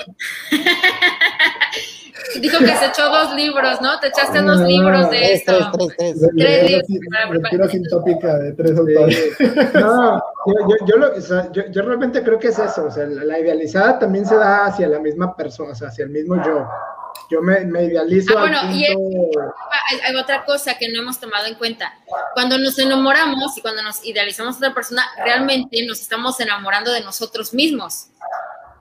[2.39, 3.99] Dijo que se echó dos libros, ¿no?
[3.99, 5.71] Te echaste dos no, libros de tres, esto.
[5.71, 6.31] Tres, tres, tres.
[6.37, 7.31] tres libros.
[7.31, 9.33] Lectura sintópica de tres autores.
[9.73, 12.85] No, yo, yo, lo, o sea, yo, yo, realmente creo que es eso.
[12.85, 16.11] O sea, la idealizada también se da hacia la misma persona, o sea, hacia el
[16.11, 16.67] mismo yo.
[17.29, 18.37] Yo me, me idealizo.
[18.37, 18.75] Ah, bueno, punto...
[18.75, 21.93] y hay, hay, otra cosa que no hemos tomado en cuenta.
[22.33, 27.01] Cuando nos enamoramos y cuando nos idealizamos a otra persona, realmente nos estamos enamorando de
[27.01, 28.07] nosotros mismos.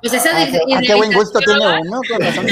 [0.05, 2.47] Pues esa ah, qué, ah, qué buen gusto tiene uno, con razón,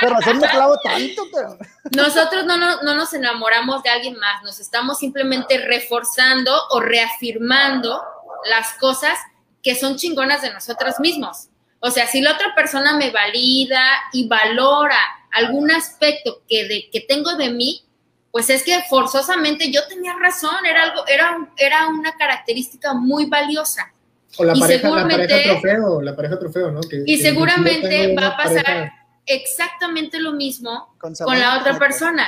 [0.00, 1.22] con razón me clavo tanto.
[1.32, 1.56] Pero...
[1.96, 8.02] Nosotros no, no, no nos enamoramos de alguien más, nos estamos simplemente reforzando o reafirmando
[8.50, 9.18] las cosas
[9.62, 11.48] que son chingonas de nosotros mismos.
[11.86, 14.98] O sea, si la otra persona me valida y valora
[15.32, 17.82] algún aspecto que, de, que tengo de mí,
[18.30, 23.92] pues es que forzosamente yo tenía razón, era, algo, era, era una característica muy valiosa.
[24.38, 26.80] O la, y pareja, la pareja trofeo, la pareja trofeo, ¿no?
[26.80, 29.06] Que, y que seguramente va a pasar pareja...
[29.26, 32.26] exactamente lo mismo con, con la otra persona.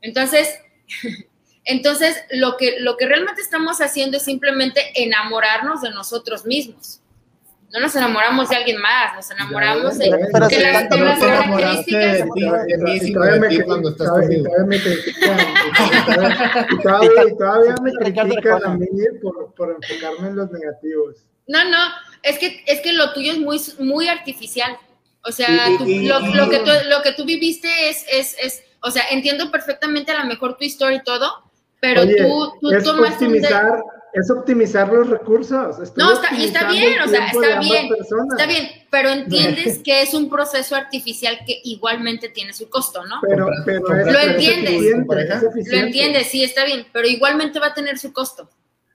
[0.00, 0.48] Entonces,
[1.66, 6.97] entonces lo, que, lo que realmente estamos haciendo es simplemente enamorarnos de nosotros mismos
[7.72, 10.88] no nos enamoramos de alguien más, nos enamoramos de, las, de las
[11.18, 12.28] características.
[13.66, 14.50] Cuando estás conmigo.
[16.82, 18.86] Todavía, me critican a mí
[19.22, 21.16] por, por enfocarme en los negativos.
[21.46, 21.78] No, no,
[22.22, 24.76] es que, es que lo tuyo es muy, muy artificial.
[25.24, 25.48] O sea,
[25.78, 29.50] tú, lo, lo, que tú, lo que tú viviste es, es, es, o sea, entiendo
[29.50, 31.42] perfectamente a lo mejor tu historia y todo,
[31.80, 33.82] pero Oye, tú, tú es tomas optimizar, un de...
[34.18, 35.78] es optimizar los recursos.
[35.78, 37.88] Estoy no, está, y está bien, o sea, está bien,
[38.30, 43.16] está bien, pero entiendes que es un proceso artificial que igualmente tiene su costo, ¿no?
[43.22, 47.74] Pero, pero es, lo entiendes, es lo entiendes, sí, está bien, pero igualmente va a
[47.74, 48.48] tener su costo.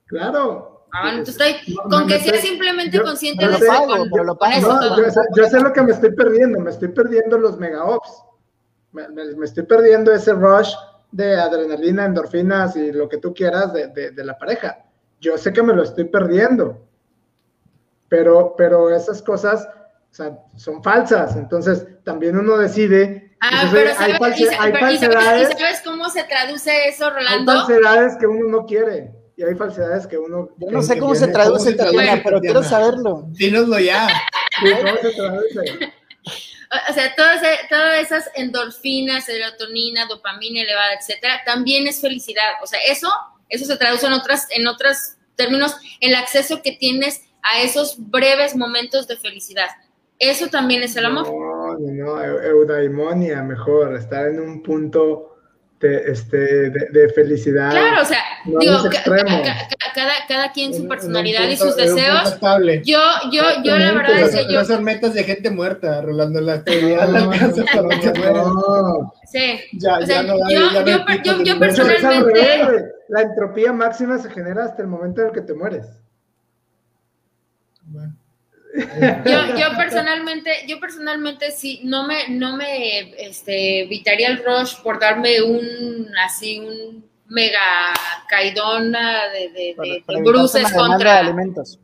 [0.05, 4.38] Claro, Ah, entonces estoy, no, con que sea simplemente yo, consciente de eso, con, lo
[4.38, 4.67] pago.
[4.67, 7.57] Con no, yo, sé, yo, sé, lo que me estoy perdiendo, me estoy perdiendo los
[7.57, 8.24] mega ops,
[8.91, 10.71] me, me, me, estoy perdiendo ese rush
[11.11, 14.82] de adrenalina, endorfinas y lo que tú quieras de, de, de, la pareja.
[15.24, 16.86] Yo sé que me lo estoy perdiendo,
[18.09, 23.36] pero, pero esas cosas o sea, son falsas, entonces también uno decide.
[23.39, 25.49] Ah, pero hay, sabes, false, hay falsedades.
[25.49, 27.51] ¿Y sabes cómo se traduce eso, Rolando?
[27.51, 30.49] Hay falsedades que uno no quiere y hay falsedades que uno.
[30.57, 33.28] Yo no sé cómo se traduce, en Tatiana, pero quiero saberlo.
[33.30, 34.07] Dínoslo ya.
[34.59, 35.93] Sí, ¿Cómo se traduce?
[36.89, 42.53] O sea, todas, todas esas endorfinas, serotonina, dopamina elevada, etcétera, también es felicidad.
[42.63, 43.09] O sea, eso,
[43.49, 48.55] eso se traduce en otras, en otros términos, el acceso que tienes a esos breves
[48.55, 49.67] momentos de felicidad.
[50.19, 51.27] Eso también es el amor.
[51.27, 55.29] No, no, no, eudaimonia, mejor, estar en un punto
[55.79, 56.38] de, este,
[56.69, 57.71] de, de, felicidad.
[57.71, 61.65] Claro, o sea, no digo, ca ca cada, cada quien su personalidad un y punto-
[61.73, 62.39] sus punto deseos.
[62.86, 62.99] Yo,
[63.34, 66.63] yo, yo la verdad es que yo, No son metas de gente muerta, Rolando, la
[68.01, 68.43] se muera.
[68.43, 69.13] No.
[69.29, 69.59] sí.
[69.73, 72.86] Ya, O sea, ya no yo- ya no yo yo- yo Personalmente-.
[73.14, 75.86] La entropía máxima se genera hasta el momento en el que te mueres.
[77.84, 78.16] Bueno.
[78.76, 84.99] Yo, yo personalmente, yo personalmente sí, no me, no me este, evitaría el rush por
[84.99, 87.93] darme un así un mega
[88.28, 91.20] caidona de, de, Para- de, de bruces una demanda de contra.
[91.20, 91.80] alimentos.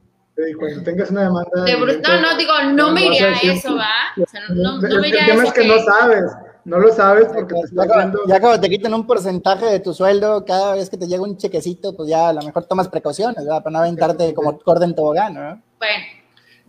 [0.49, 1.63] Y cuando tengas una demanda.
[1.63, 3.91] de no, no, digo, no me iría a eso, ¿va?
[4.19, 5.53] O sea, no, no, no me el iría a tema eso.
[5.53, 6.23] es que no sabes.
[6.69, 8.33] No lo sabes porque te Ya estás cuando, viendo.
[8.33, 11.37] ya cuando te quiten un porcentaje de tu sueldo cada vez que te llega un
[11.37, 13.63] chequecito, pues ya a lo mejor tomas precauciones, ¿verdad?
[13.63, 15.61] Para no aventarte como corda en tobogán, ¿no?
[15.79, 16.03] Bueno,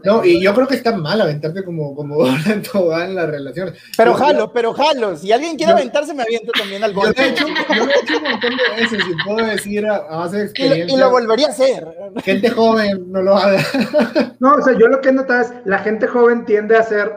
[0.02, 3.74] No, y yo creo que está mal aventarte como, como en todas las relaciones.
[3.98, 5.14] Pero jalo, pero jalo.
[5.16, 8.16] Si alguien quiere aventarse, me aviento también al Yo he hecho, yo lo he hecho
[8.16, 10.96] un montón de veces y puedo decir a, a base de experiencia.
[10.96, 11.86] y lo volvería a hacer.
[12.24, 13.62] Gente joven, no lo haga.
[14.40, 17.12] No, o sea, yo lo que he notado es la gente joven tiende a hacer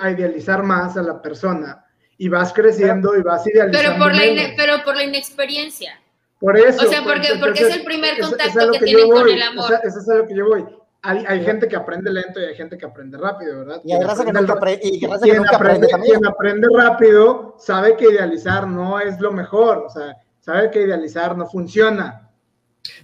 [0.00, 1.82] a idealizar más a la persona
[2.18, 3.78] y vas creciendo y vas idealizando.
[3.94, 6.00] pero por la ine- pero por la inexperiencia.
[6.40, 6.86] Por eso.
[6.86, 9.10] O sea, porque- porque es el primer eso- eso contacto es a lo que tienen
[9.10, 9.64] con el amor.
[9.64, 10.64] o sea, eso es a lo que yo voy.
[11.02, 13.80] Hay, hay gente que aprende lento y hay gente que aprende rápido, ¿verdad?
[13.84, 16.14] Y hay raza que aprende nunca, y raza que aprende aprende, también.
[16.18, 21.36] quien aprende rápido sabe que idealizar no es lo mejor, o sea, sabe que idealizar
[21.36, 22.25] no funciona.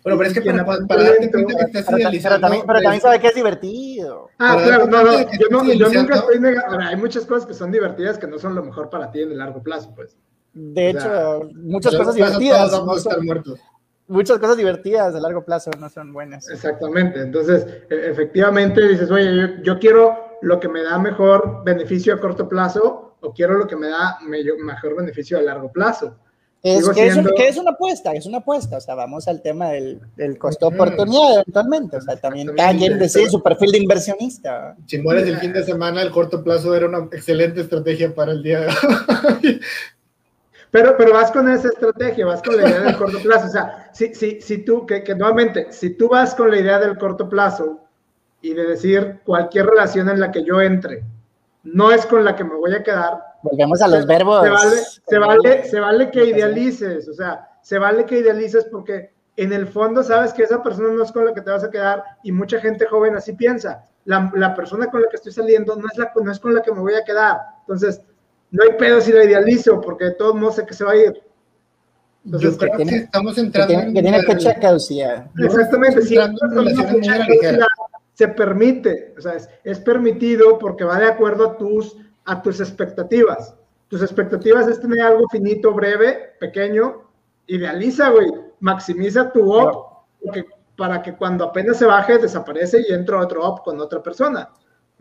[0.03, 2.62] Bueno, pero es que para, para, aprende para darte lento, cuenta que estás Pero, también,
[2.66, 4.28] pero también pues, sabe que es divertido.
[4.39, 7.47] Ah, Para claro, no, no, yo, no, yo nunca estoy negando, ahora, hay muchas cosas
[7.47, 10.16] que son divertidas que no son lo mejor para ti en el largo plazo, pues.
[10.55, 12.70] De O sea, hecho, muchas cosas divertidas.
[12.70, 13.61] Todos vamos no a estar son- muertos.
[14.09, 16.49] muchas cosas divertidas de largo plazo no son buenas.
[16.51, 17.20] Exactamente.
[17.22, 22.20] Entonces, e- efectivamente dices, oye, yo, yo quiero lo que me da mejor beneficio a
[22.20, 26.18] corto plazo o quiero lo que me da me- mejor beneficio a largo plazo.
[26.64, 28.76] Es, que, es que una apuesta, es una apuesta.
[28.76, 31.96] O sea, vamos al tema del, del costo-oportunidad eventualmente.
[31.96, 34.76] O sea, también cada quien decide su perfil de inversionista.
[34.86, 38.42] Si mueres el fin de semana, el corto plazo era una excelente estrategia para el
[38.44, 39.60] día de hoy.
[40.70, 43.46] Pero, pero vas con esa estrategia, vas con la idea del corto plazo.
[43.46, 46.78] O sea, si, si, si tú, que, que nuevamente, si tú vas con la idea
[46.78, 47.80] del corto plazo
[48.40, 51.02] y de decir cualquier relación en la que yo entre,
[51.64, 54.43] no es con la que me voy a quedar, Volvemos a los se- verbos.
[54.45, 54.76] Se vale,
[55.07, 59.66] se vale, se vale que idealices, o sea, se vale que idealices porque en el
[59.66, 62.32] fondo sabes que esa persona no es con la que te vas a quedar y
[62.32, 63.84] mucha gente joven así piensa.
[64.05, 66.62] La, la persona con la que estoy saliendo no es, la, no es con la
[66.62, 67.38] que me voy a quedar.
[67.61, 68.01] Entonces,
[68.51, 70.97] no hay pedo si la idealizo porque de todos modos sé que se va a
[70.97, 71.22] ir.
[72.24, 74.61] Entonces, Yo creo que que, tiene- estamos Que entrando tiene, en que tiene fecha de
[74.61, 75.26] caducidad.
[75.38, 76.16] Exactamente, si
[78.14, 82.61] se permite, o sea, es, es permitido porque va de acuerdo a tus, a tus
[82.61, 83.55] expectativas.
[83.89, 87.03] Tus expectativas es tener algo finito, breve, pequeño,
[87.47, 90.05] idealiza, güey, maximiza tu op,
[90.77, 94.51] para que cuando apenas se baje, desaparece y entra otro op con otra persona.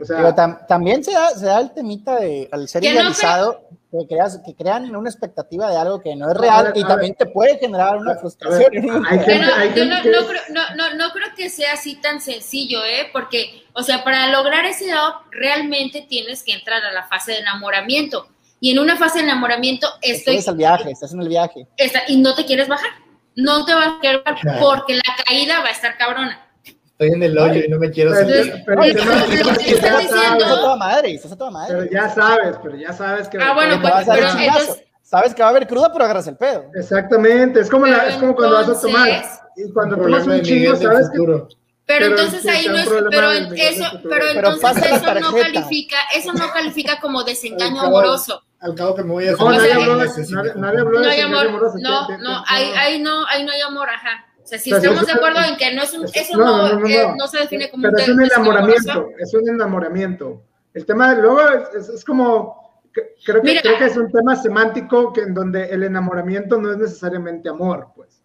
[0.01, 2.89] O sea, Pero tam- también se da, se da el temita de, al ser no
[2.89, 6.83] idealizado, que, creas, que crean una expectativa de algo que no es real ver, y
[6.83, 8.71] también te puede generar una ver, frustración.
[8.73, 8.81] hay
[9.19, 11.95] gente- Pero hay yo gente no, que no no, no, no creo que sea así
[12.01, 13.09] tan sencillo, ¿eh?
[13.13, 17.39] Porque, o sea, para lograr ese up, realmente tienes que entrar a la fase de
[17.39, 18.27] enamoramiento.
[18.59, 20.37] Y en una fase de enamoramiento estoy...
[20.37, 21.67] Estás en el viaje, estás en el viaje.
[22.07, 22.91] y no te quieres bajar.
[23.35, 24.59] No te vas a querer bajar Claro.
[24.61, 26.47] porque la caída va a estar cabrona.
[27.01, 28.63] Estoy en el hoyo y no me quiero Pero- salir.
[28.63, 29.11] pero ya diciendo-
[29.81, 31.75] sabes, Estás a toda madre, estás a toda madre.
[31.75, 35.47] pero ya sabes, pero ya sabes que Ah, bueno, pues, pero entonces- Sabes que va
[35.47, 36.65] a haber cruda, pero agarras el pedo.
[36.75, 39.09] Exactamente, es como, la, es como cuando vas a tomar.
[39.57, 41.17] Y cuando tomas un chingo, sabes que.
[41.17, 41.47] Pero,
[41.85, 46.49] Pero entonces ahí no es, pero eso, pero Pero entonces eso no califica, eso no
[46.53, 48.43] califica como desengaño Al cabo- amoroso.
[48.61, 53.01] Al cabo que me voy a No, nadie habló, de- desengaño amoroso, no, no, ahí
[53.01, 54.27] no, ahí no hay amor, ajá.
[54.51, 56.73] Sea, si estamos de es- acuerdo en que no es un, eso- eso no, no,
[56.73, 57.15] no, no, no.
[57.15, 60.43] no se define como Pero un es un enamoramiento, es un enamoramiento.
[60.73, 63.61] El tema de luego es, es- es como, que- creo que, Mira.
[63.61, 67.87] creo que es un tema semántico que en donde el enamoramiento no es necesariamente amor,
[67.95, 68.21] pues.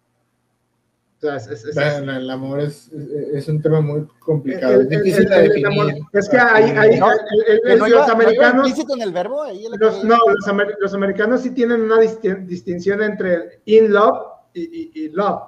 [1.15, 4.73] O sea, es, es- es- Bueno, el amor es, es, es un tema muy complicado.
[4.73, 5.95] el- es el- difícil el- de el definir.
[6.11, 9.11] es que hay, hay, No, el- el- Que el- no los no americanos, en el
[9.13, 13.01] verbo, ahí lo los, que- no, los, amer- los americanos sí tienen una disti- distinción
[13.01, 15.41] entre in love y, y- y love.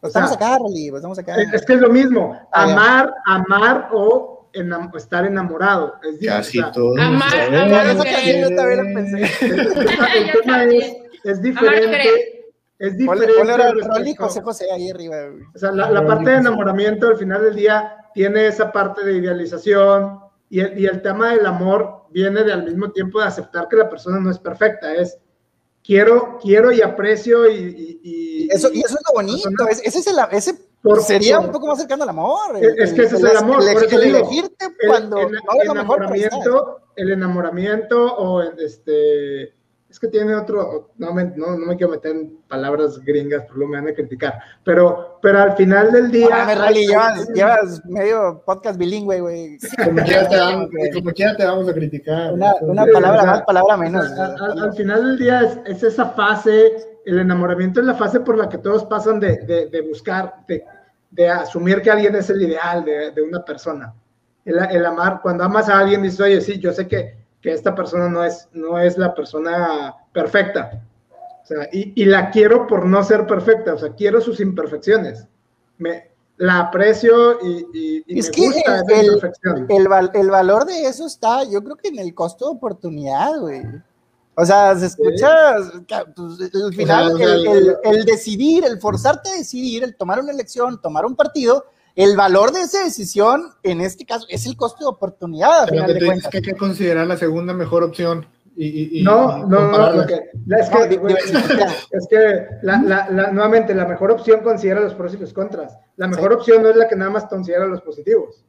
[0.00, 1.34] Pues estamos acá, Rolly, pues estamos acá.
[1.36, 5.94] Es, es que es lo mismo, Ah, amar, amar o enam- estar enamorado.
[6.02, 6.98] Es diferente, Casi o sea, todos.
[6.98, 9.46] Amar, amar, Eso que yo también lo pensé.
[9.46, 12.36] El, tema, es, es diferente.
[12.78, 14.16] Es diferente.
[14.18, 15.16] José José ahí arriba.
[15.54, 19.12] O sea, la, la parte de enamoramiento al final del día tiene esa parte de
[19.18, 23.68] idealización y el, y el tema del amor viene de al mismo tiempo de aceptar
[23.68, 24.94] que la persona no es perfecta.
[24.94, 25.18] Es
[25.90, 27.56] quiero, quiero y aprecio y.
[27.56, 31.38] y- y- Eso, y eso es lo bonito, es- ese, es el, ese por- Sería
[31.38, 32.56] por- un poco más cercano al amor.
[32.58, 35.16] Es- es que ese es el amor, ele- por eso el digo, elegirte el, cuando
[35.18, 36.32] el- no el es lo mejor para estar.
[36.32, 39.52] enamoramiento, el enamoramiento o el, este,
[39.90, 43.58] es que tiene otro, no me, no, no me quiero meter en palabras gringas, por
[43.58, 44.34] lo me van a criticar,
[44.64, 46.28] pero, pero al final del día...
[46.32, 49.58] Ah, Rally, hay- llevas, llevas medio podcast bilingüe, güey.
[49.84, 52.32] como quiera te vamos, como quiera te vamos a criticar.
[52.32, 54.08] Una, una Sí, palabra o sea, más, palabra o menos.
[54.08, 56.72] sea, a- a- al final del día es, es esa fase,
[57.04, 60.64] el enamoramiento es la fase por la que todos pasan de, de- de buscar, de,
[61.10, 63.92] de asumir que alguien es el ideal de, de una persona.
[64.44, 67.74] El, el amar, cuando amas a alguien, dices, oye, sí, yo sé que, que esta
[67.74, 70.82] persona no es, no es la persona perfecta.
[71.42, 75.26] O sea, y, y la quiero por no ser perfecta, o sea, quiero sus imperfecciones.
[75.78, 79.66] Me, la aprecio y, y- y Es me que gusta el- esa el- imperfección.
[79.68, 83.38] El, val- el valor de eso está, yo creo que en el costo de oportunidad,
[83.40, 83.62] güey.
[84.36, 85.56] O sea, se escucha,
[86.16, 89.96] pues, al final, o sea, el, el- el- el decidir, el forzarte a decidir, el
[89.96, 91.66] tomar una elección, tomar un partido,
[91.96, 95.82] el valor de esa decisión, en este caso, es el costo de oportunidad, a Pero
[95.84, 96.30] final que tú cuentas.
[96.30, 98.26] que hay que considerar la segunda mejor opción
[98.56, 101.14] y, y- No, y no, no, lo que- la- es No, que,
[101.92, 105.76] es que la, la- la- nuevamente la mejor opción considera los pros y los contras.
[105.96, 108.44] La mejor opción no es la que nada más considera los positivos.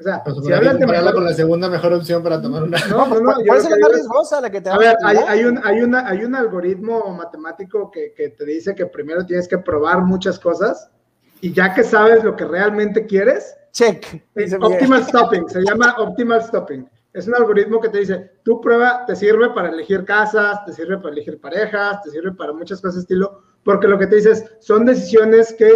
[0.00, 2.62] O sea, Pues, si que de compararla mejor, con la segunda mejor opción para tomar
[2.62, 2.78] una.
[2.88, 4.40] no, no, no, ¿Cuál yo cuál lo es que la más es- riesgosa?
[4.40, 7.90] La que te a da ver, hay, hay un, hay, una, hay un algoritmo matemático
[7.90, 10.88] que, que te dice que primero tienes que probar muchas cosas
[11.40, 14.24] y ya que sabes lo que realmente quieres, Check.
[14.60, 16.88] Optimal Stopping, se llama Optimal Stopping.
[17.12, 20.98] Es un algoritmo que te dice, tu prueba te sirve para elegir casas, te sirve
[20.98, 24.32] para elegir parejas, te sirve para muchas cosas de estilo, porque lo que te dice
[24.32, 25.72] es, son decisiones que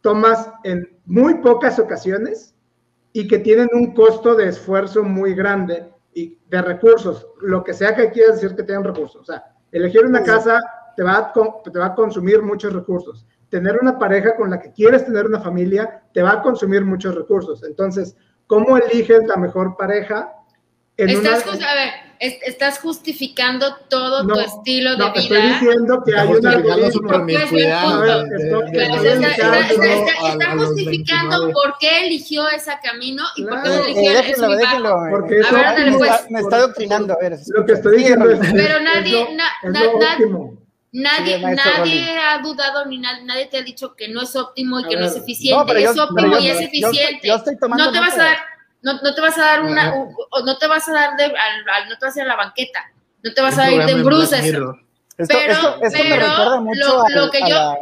[0.00, 2.54] tomas en muy pocas ocasiones
[3.12, 7.94] y que tienen un costo de esfuerzo muy grande y de recursos, lo que sea
[7.94, 9.22] que quieras decir que tengan recursos.
[9.22, 10.60] O sea, elegir una casa
[10.96, 13.26] te va, a, te va a consumir muchos recursos.
[13.54, 17.14] Tener una pareja con la que quieres tener una familia te va a consumir muchos
[17.14, 17.62] recursos.
[17.62, 18.16] Entonces,
[18.48, 20.32] ¿cómo eliges la mejor pareja?
[20.96, 25.20] En Estás, una- a ver, es- estás justificando todo No, tu estilo de no, vida.
[25.22, 27.12] estoy diciendo que hay un algoritmo.
[27.12, 31.52] A ver, de- de- de- de- está, de- a- a justificando 29.
[31.52, 33.76] por qué eligió ese camino y por qué Claro.
[33.76, 34.96] lo Eh, eligió ese déjenlo, mi déjenlo.
[35.10, 36.30] Porque Me eso- está- Ándale, me pues.
[36.30, 37.12] me está adoctrinando.
[37.14, 38.38] A ver, Lo que estoy diciendo es.
[38.40, 40.63] Pero es nadie- lo- na- es lo na- óptimo.
[40.96, 44.84] Nadie, nadie ha dudado ni na- nadie te ha dicho que no es óptimo y
[44.84, 45.58] A que no es eficiente.
[45.58, 47.26] No, pero yo- es óptimo pero yo- y es eficiente.
[47.26, 48.36] yo estoy tomando no te vas a dar,
[48.82, 49.96] no, no te vas a dar una, Ajá.
[49.98, 52.24] u- o no te vas a dar de, al, al- no te vas a ir
[52.24, 52.80] a la banqueta,
[53.24, 54.44] no te vas a ir de bruces.
[54.44, 54.76] Esto,
[55.16, 57.78] Pero- esto, esto me pero recuerda mucho lo- a, la,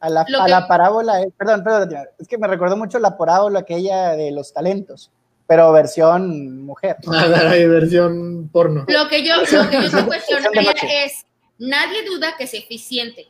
[0.00, 2.98] a, la, lo a que- la parábola, eh, perdón, perdón, es que me recordó mucho
[2.98, 5.10] la parábola aquella de los talentos,
[5.46, 6.96] pero versión mujer.
[7.12, 8.86] Ah, la diversión porno.
[8.88, 10.72] Lo que yo, lo que yo te Versión cuestionaría
[11.04, 11.26] es,
[11.58, 13.26] nadie duda que es eficiente.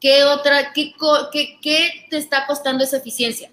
[0.00, 3.50] ¿Qué otra, qué, co- qué, qué te está costando esa eficiencia?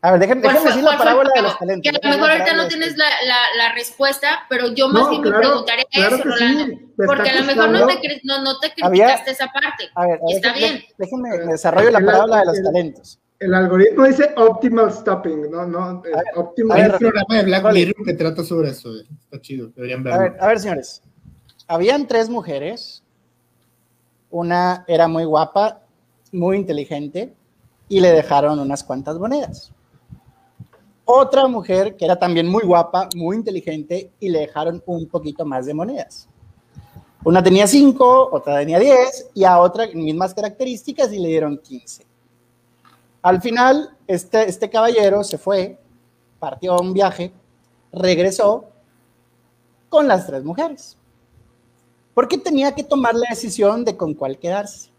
[0.00, 1.82] A ver, déjenme, ¿Cuál déjenme decir la parábola de los talentos.
[1.82, 5.10] Que a lo mejor ahorita no tienes la, la, la respuesta, pero yo más No,
[5.10, 6.64] bien claro, me preguntaría claro eso, Rolando.
[6.66, 9.88] sí, porque a lo mejor no te, no, no te Había- criticaste esa parte.
[9.94, 10.84] A ver, Está déjenme, bien.
[10.98, 13.18] déjenme me desarrollo la parábola de los talentos.
[13.40, 16.72] El algoritmo dice optimal stopping, no, no, A ver, optimal.
[16.72, 17.72] a Hay ver, un programa de Black.
[17.72, 18.90] Mirror que trata sobre eso.
[18.94, 19.06] eh.
[19.24, 20.20] Está chido, deberían A verlo.
[20.20, 21.02] ver, a ver, señores.
[21.66, 23.02] Habían tres mujeres.
[24.34, 25.82] Una era muy guapa,
[26.32, 27.32] muy inteligente,
[27.88, 29.70] y le dejaron unas cuantas monedas.
[31.04, 35.66] Otra mujer que era también muy guapa, muy inteligente, y le dejaron un poquito más
[35.66, 36.28] de monedas.
[37.22, 42.04] Una tenía cinco, otra tenía diez, y a otra mismas características y le dieron quince.
[43.22, 45.78] Al final, este, este caballero se fue,
[46.40, 47.32] partió a un viaje,
[47.92, 48.64] regresó
[49.88, 50.98] con las tres mujeres.
[52.14, 54.90] Porque tenía que tomar la decisión de con cuál quedarse.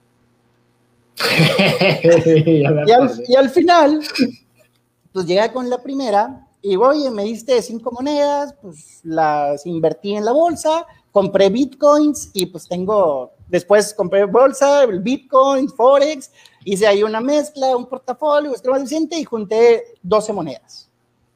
[2.46, 3.24] Y al, acordé.
[3.28, 4.02] y al final,
[5.14, 10.26] pues llega con la primera y oye, me diste cinco monedas, pues las invertí en
[10.26, 16.32] la bolsa, compré bitcoins y pues tengo, después compré bolsa, el bitcoin, forex,
[16.64, 20.90] hice ahí una mezcla, un portafolio, busqué más eficiente y junté 12 monedas.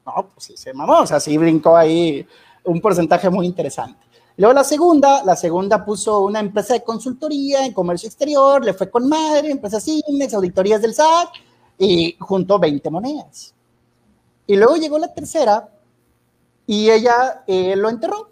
[0.04, 2.26] No, pues sí, se mamó, o sea, sí brincó ahí
[2.64, 4.09] un porcentaje muy interesante.
[4.40, 8.88] Luego la segunda, la segunda puso una empresa de consultoría en comercio exterior, le fue
[8.88, 11.28] con madre, empresas Cimex, auditorías del SAT,
[11.76, 13.54] y juntó 20 monedas.
[14.46, 15.68] Y luego llegó la tercera
[16.66, 18.30] y ella eh, lo enterró.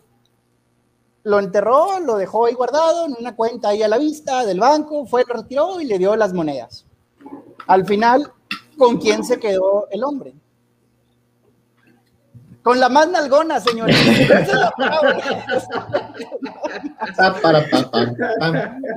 [1.25, 5.05] Lo enterró, lo dejó ahí guardado en una cuenta ahí a la vista del banco,
[5.05, 6.87] fue, lo retiró y le dio las monedas.
[7.67, 8.33] Al final,
[8.79, 10.33] ¿con quién se quedó el hombre?
[12.69, 13.89] Con la más nalgona, señor.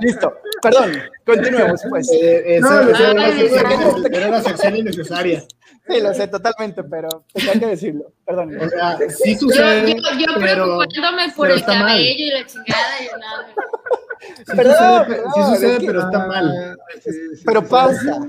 [0.02, 0.92] Listo, perdón,
[1.26, 2.12] continuemos pues.
[2.14, 5.42] Eh, No, esa- no, esa era no, una no, sección- no, era una sección innecesaria.
[5.88, 8.12] Sí, lo sé totalmente, pero tenía que decirlo.
[8.26, 8.58] Perdón.
[8.60, 10.42] O sea, sí Yo, sucede, yo, yo pero...
[10.66, 11.78] preocupándome por pero el mal.
[11.80, 13.48] cabello y la chingada y nada.
[14.20, 16.78] Sí Perdón, sucede, perdón, sí sucede, es que- pero está mal.
[17.02, 17.68] Sí, sí, Pero sí.
[17.70, 18.20] pausa.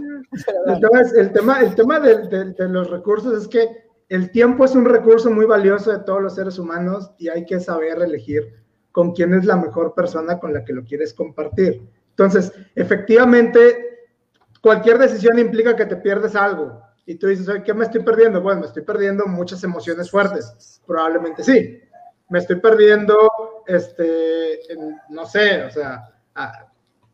[0.67, 0.81] El
[1.19, 4.85] el tema, el tema de, de- de los recursos es que el tiempo es un
[4.85, 9.33] recurso muy valioso de todos los seres humanos y hay que saber elegir con quién
[9.33, 11.89] es la mejor persona con la que lo quieres compartir.
[12.11, 14.01] Entonces, efectivamente,
[14.61, 16.83] cualquier decisión implica que te pierdes algo.
[17.07, 18.43] Y tú dices, "Oye, ¿qué me estoy perdiendo?
[18.43, 20.83] Bueno, me estoy perdiendo muchas emociones fuertes.
[20.87, 21.81] Probablemente sí.
[22.29, 23.17] Me estoy perdiendo,
[23.67, 24.61] este,
[25.09, 26.11] no sé, o sea,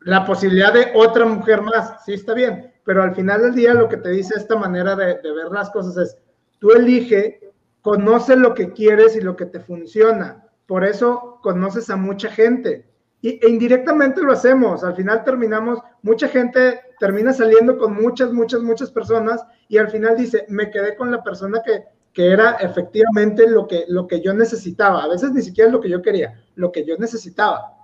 [0.00, 3.88] la posibilidad de otra mujer más, sí está bien, pero al final del día lo
[3.88, 6.18] que te dice esta manera de, de ver las cosas es,
[6.58, 7.40] tú elige,
[7.82, 12.86] conoce lo que quieres y lo que te funciona, por eso conoces a mucha gente.
[13.20, 18.60] Y, e indirectamente lo hacemos, al final terminamos, mucha gente termina saliendo con muchas, muchas,
[18.62, 23.48] muchas personas y al final dice, me quedé con la persona que, que era efectivamente
[23.48, 26.40] lo que, lo que yo necesitaba, a veces ni siquiera es lo que yo quería,
[26.54, 27.74] lo que yo necesitaba.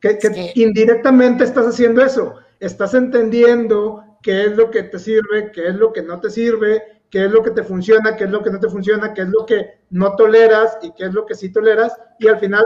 [0.00, 0.52] Que, que Sí.
[0.54, 5.92] indirectamente estás haciendo eso, estás entendiendo qué es lo que te sirve, qué es lo
[5.92, 8.60] que no te sirve, qué es lo que te funciona, qué es lo que no
[8.60, 11.92] te funciona, qué es lo que no toleras y qué es lo que sí toleras,
[12.18, 12.64] y al final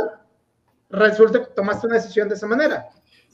[0.90, 2.86] resulta que tomaste una decisión de esa manera.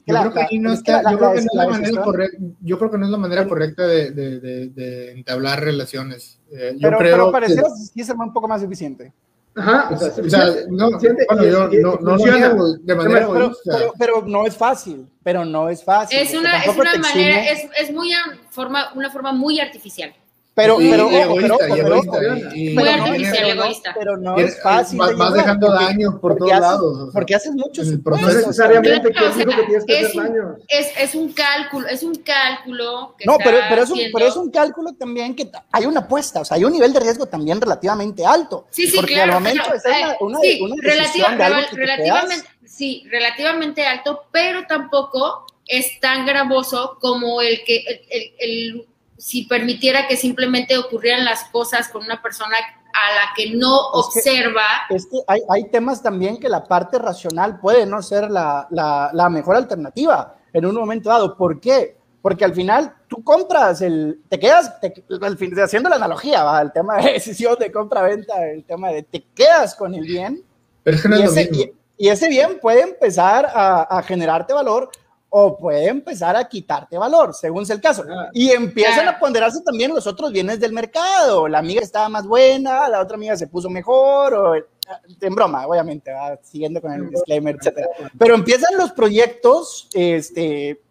[0.05, 2.03] Yo creo que no es la- yo la- creo que no es la la manera
[2.03, 6.39] correcta, yo creo que no es la manera correcta de, de, de, de entablar relaciones.
[6.51, 7.61] Eh, yo Pero, creo pero que-
[7.93, 9.13] sí ser un poco más eficiente.
[9.53, 12.09] Ajá, o sea, o sea, no, suficiente bueno, y- yo y- y no, no lo
[12.17, 12.37] funciona.
[12.47, 13.71] niego de manera Pero, egoísta.
[13.77, 16.17] pero- pero no es fácil, pero no es fácil.
[16.17, 20.13] Es una, es una manera, es, es muy a- forma, una forma muy artificial.
[20.53, 23.95] Pero, y- pero, egoísta, pero, pero, egoísta, y- Muy pero artificial, pero no- egoísta.
[23.97, 24.99] Pero no es fácil.
[24.99, 27.51] vas- de vas dejando porque- daños por porque todos haces- lados, o sea, porque haces
[27.55, 27.87] muchos.
[27.87, 30.55] No necesariamente Claro, o ¿quién dijo sea, que tienes que es hacer daño.
[30.67, 34.35] Es, es un cálculo, es un cálculo que No, pero, pero, es un, pero es
[34.35, 37.61] un cálculo también que hay una apuesta, o sea, hay un nivel de riesgo también
[37.61, 38.65] relativamente alto.
[38.71, 39.33] Sí, sí, porque claro.
[39.33, 39.79] al momento claro.
[39.79, 44.23] ser una, Eh, una, sí, una relativa- de algo que te relativamente, sí, relativamente alto,
[44.31, 48.87] pero tampoco es tan gravoso como el que el, el- el-
[49.21, 54.23] si permitiera que simplemente ocurrieran las cosas con una persona a la que no Es
[54.23, 54.63] que- observa.
[54.89, 59.11] es que hay, hay temas también que la parte racional puede no ser la, la,
[59.13, 61.37] la mejor alternativa en un momento dado.
[61.37, 61.97] ¿Por qué?
[62.21, 66.61] Porque al final tú compras el, te quedas, te- al fin, haciendo la analogía, ¿va?
[66.61, 70.43] el tema de decisión de compra-venta, el tema de te quedas con el bien
[70.83, 71.63] Pero es que no y es lo ese, mismo.
[71.97, 74.89] y- y ese bien puede empezar a, a generarte valor
[75.33, 78.03] o puede empezar a quitarte valor, según sea el caso.
[78.09, 78.27] Ah.
[78.33, 81.47] Y empiezan a ponderarse también los otros bienes del mercado.
[81.47, 86.11] La amiga estaba más buena, la otra amiga se puso mejor, o, en broma, obviamente,
[86.11, 86.37] ¿va?
[86.43, 87.87] siguiendo con el disclaimer, etcétera.
[88.19, 90.81] Pero empiezan los proyectos este,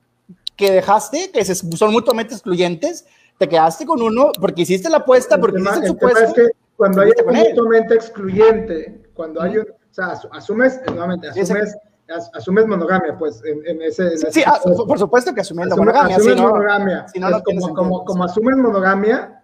[0.57, 3.05] que dejaste, que son mutuamente excluyentes,
[3.36, 6.24] te quedaste con uno porque hiciste la apuesta, El porque tema- hiciste el el supuesto.
[6.24, 7.11] es que cuando hay
[7.51, 11.76] mutuamente excluyente, cuando hay un, o sea, asu- asumes, nuevamente, Ese- asumes,
[12.11, 14.09] as- asumes monogamia, pues, en, en ese...
[14.09, 14.87] en ese Sí, ah, caso.
[14.87, 17.09] por supuesto que asumiendo Asume- monogamia, asumes si no- monogamia.
[17.09, 19.43] si no, Es no tiene como, como, como asumes monogamia,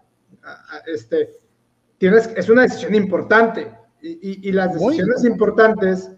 [0.87, 1.33] este,
[1.99, 3.73] tienes, es una decisión importante.
[4.01, 4.09] Y,
[4.45, 6.11] y- y las Muy decisiones importantes,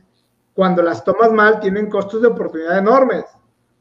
[0.54, 3.24] cuando las tomas mal, tienen costos de oportunidad enormes.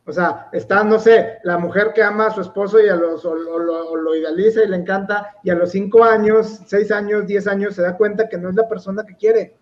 [0.05, 3.26] O sea, está, no sé, la mujer que ama a su esposo y a los,
[3.26, 6.91] o, o lo, o lo idealiza y le encanta, y a los cinco años, seis
[6.91, 9.57] años, diez años, se da cuenta que no es la persona que quiere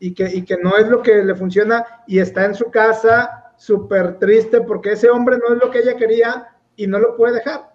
[0.00, 3.52] y que, y que no es lo que le funciona y está en su casa
[3.56, 7.34] súper triste porque ese hombre no es lo que ella quería y no lo puede
[7.34, 7.70] dejar.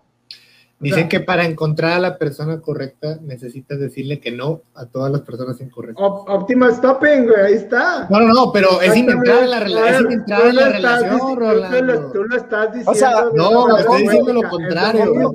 [0.77, 5.09] Dicen sea- que para encontrar a la persona correcta necesitas decirle que no a todas
[5.11, 6.03] las personas incorrectas.
[6.05, 8.07] Op- optimal stopping, güey, ahí está.
[8.09, 9.79] No, no, no, pero es sin entrar en la, Exactamente.
[9.81, 12.11] rela- es sin entrar en la Tú lo estás relación, tú lo- Rolando.
[12.11, 12.91] Tú lo estás diciendo.
[12.91, 15.31] O sea, no, forma estoy diciendo lo contrario,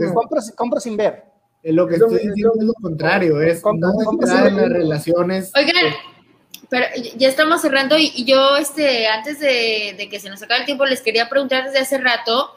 [0.56, 1.24] compro, sin ver.
[1.62, 5.52] Lo que estoy diciendo es lo contrario, es no entrar en las relaciones.
[5.56, 5.74] Oigan,
[6.70, 10.60] pero ya estamos cerrando y, y yo, este, antes de, de que se nos acabe
[10.60, 12.56] el tiempo, les quería preguntar desde hace rato,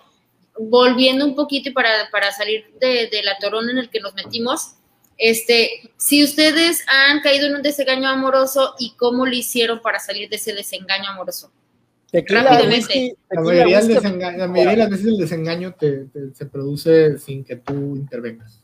[0.57, 4.13] volviendo un poquito y para, para salir de, de la torona en el que nos
[4.13, 4.75] metimos,
[5.17, 10.29] este, si ustedes han caído en un desengaño amoroso y cómo lo hicieron para salir
[10.29, 11.51] de ese desengaño amoroso.
[12.11, 12.75] Tequila, Rápidamente.
[12.93, 13.93] whisky, La mayoría, whisky.
[14.37, 18.62] la mayoría de las veces el desengaño te- te- se produce sin que tú intervengas.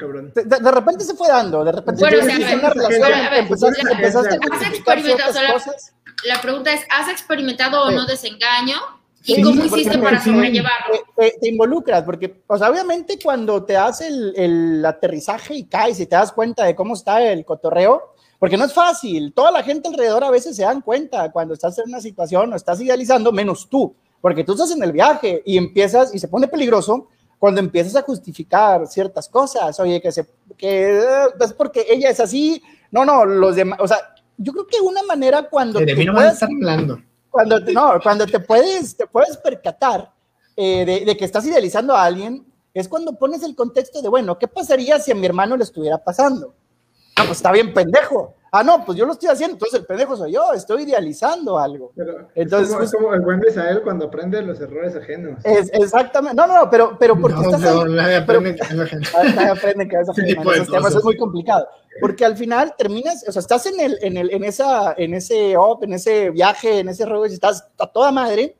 [0.00, 0.32] Cabrón.
[0.34, 2.70] De, de repente se fue dando, de repente Bueno, o sea, hiciste a ver, una
[2.70, 5.94] relación, a ver, a ver, empezaste, pues, empezaste a has experimentado, ciertas o sea, cosas.
[6.24, 7.96] La pregunta es, ¿has experimentado o Sí.
[7.96, 8.76] no desengaño?
[9.24, 10.96] ¿Y cómo hiciste para sobrellevarlo?
[11.14, 16.00] Te, te, involucras, porque, o sea, obviamente cuando te das el, el, aterrizaje y caes
[16.00, 19.62] y te das cuenta de cómo está el cotorreo, porque no es fácil, toda la
[19.62, 23.32] gente alrededor a veces se dan cuenta cuando estás en una situación o estás idealizando,
[23.32, 27.08] menos tú, porque tú estás en el viaje y empiezas y se pone peligroso
[27.40, 30.26] cuando empiezas a justificar ciertas cosas, oye, que se,
[30.58, 31.04] que es
[31.38, 33.96] pues, porque ella es así, no, no, los demás, o sea,
[34.36, 35.80] yo creo que una manera cuando...
[35.80, 40.12] Mí no puedes, estar hablando cuando, no, cuando te puedes, te puedes percatar
[40.54, 44.38] eh, de, de, que estás idealizando a alguien, es cuando pones el contexto de, bueno,
[44.38, 46.54] ¿qué pasaría si a mi hermano le estuviera pasando?
[47.16, 48.34] Ah, pues está bien pendejo.
[48.52, 51.92] Ah, no, pues yo lo estoy haciendo, entonces el pendejo soy yo, estoy idealizando algo.
[51.94, 55.38] Pero entonces, es como, el buen Misael cuando aprende los errores ajenos.
[55.44, 59.06] Es, exactamente, no, no, pero, pero porque no, estás no, nadie aprende que es ajeno.
[59.36, 61.68] Nadie aprende que es ajeno, esos temas es muy complicado,
[62.00, 65.56] porque al final terminas, o sea, estás en, el, en, el, en, esa, en ese
[65.56, 68.56] op, en ese viaje, en ese rollo, y estás a toda madre,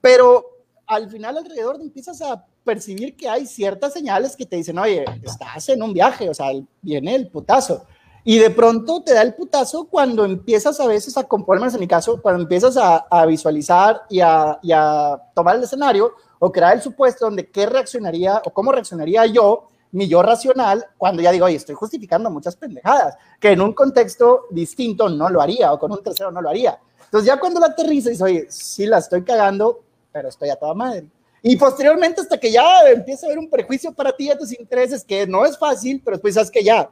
[0.00, 5.04] pero al final alrededor empiezas a percibir que hay ciertas señales que te dicen, oye,
[5.22, 6.46] estás en un viaje, o sea,
[6.80, 7.86] viene el putazo.
[8.28, 11.86] Y de pronto te da el putazo cuando empiezas a veces a, menos en mi
[11.86, 16.74] caso, cuando empiezas a, a visualizar y a, y a, tomar el escenario o crear
[16.74, 21.46] el supuesto donde qué reaccionaría o cómo reaccionaría yo, mi yo racional, cuando ya digo,
[21.46, 25.92] oye, estoy justificando muchas pendejadas, que en un contexto distinto no lo haría o con
[25.92, 26.80] un tercero no lo haría.
[27.04, 30.74] Entonces ya cuando la aterriza dices, oye, sí la estoy cagando, pero estoy a toda
[30.74, 31.06] madre.
[31.42, 35.04] Y posteriormente hasta que ya empieza a haber un prejuicio para ti a tus intereses,
[35.04, 36.90] que no es fácil, pero después sabes que ya,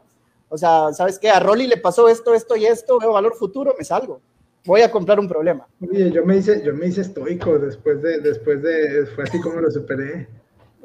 [0.48, 1.30] o sea, ¿sabes qué?
[1.30, 4.20] A Rolly le pasó esto, esto y esto, veo valor futuro, me salgo.
[4.66, 5.66] Voy a comprar un problema.
[5.80, 9.60] Oye, yo me hice, yo me hice estoico después de, después de, fue así como
[9.60, 10.26] lo superé.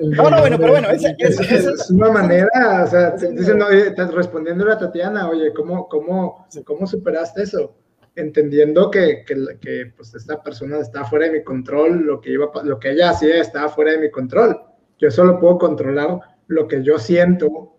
[0.00, 3.68] no, no, bueno, pero bueno, esa, es, es, es, una manera, o sea, dicen, no,
[3.68, 7.74] estás respondiéndole a Tatiana, oye, ¿cómo, cómo, cómo superaste eso?
[8.14, 12.50] Entendiendo que, que, que, pues esta persona está fuera de mi control, lo que, iba,
[12.64, 14.60] lo que ella hacía estaba fuera de mi control.
[14.98, 17.78] Yo solo puedo controlar lo que yo siento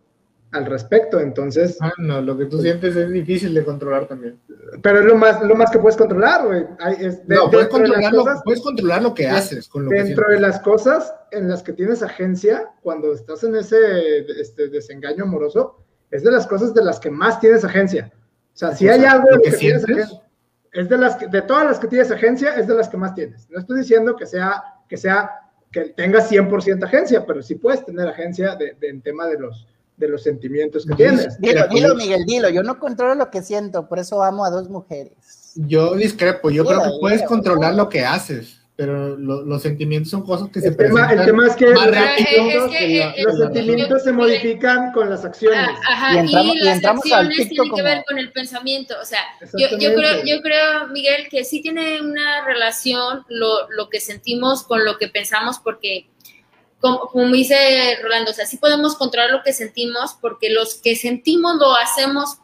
[0.51, 1.77] al respecto, entonces...
[1.79, 4.39] Ah, no, lo que tú sientes es difícil de controlar también.
[4.81, 6.65] Pero es lo más, lo más que puedes controlar, güey.
[7.27, 10.39] No, puedes controlar, cosas, lo, puedes controlar, lo, que haces con lo Dentro que de
[10.39, 16.23] las cosas en las que tienes agencia, cuando estás en ese este, desengaño amoroso, es
[16.23, 18.11] de las cosas de las que más tienes agencia.
[18.53, 20.21] O sea, si hay algo ¿lo que, que tienes agencia,
[20.71, 23.13] es de las que, de todas las que tienes agencia, es de las que más
[23.13, 23.47] tienes.
[23.49, 25.29] No estoy diciendo que sea, que sea
[25.71, 29.67] que tengas 100% agencia, pero sí puedes tener agencia de, de, en tema de los,
[29.97, 31.39] de los sentimientos que tienes.
[31.39, 32.49] Dilo, dilo, Miguel, dilo.
[32.49, 35.13] Yo no controlo lo que siento, por eso amo a dos mujeres.
[35.55, 39.61] Yo discrepo, yo dilo, creo que puedes dilo, controlar lo que haces, pero lo, los
[39.61, 42.99] sentimientos son cosas que el se tema, El tema es que, más rápido es que,
[42.99, 45.71] la, los sentimientos se modifican con las acciones.
[45.85, 47.75] Ajá, y, entramos, y, las y acciones tienen como...
[47.75, 48.95] que ver con el pensamiento.
[49.01, 49.19] O sea,
[49.57, 54.63] yo, yo, creo, yo creo, Miguel, que sí tiene una relación lo, lo que sentimos
[54.63, 56.07] con lo que pensamos, porque
[56.79, 60.95] como, como, dice Rolando, o sea, sí podemos controlar lo que sentimos porque los que
[60.95, 62.37] sentimos lo hacemos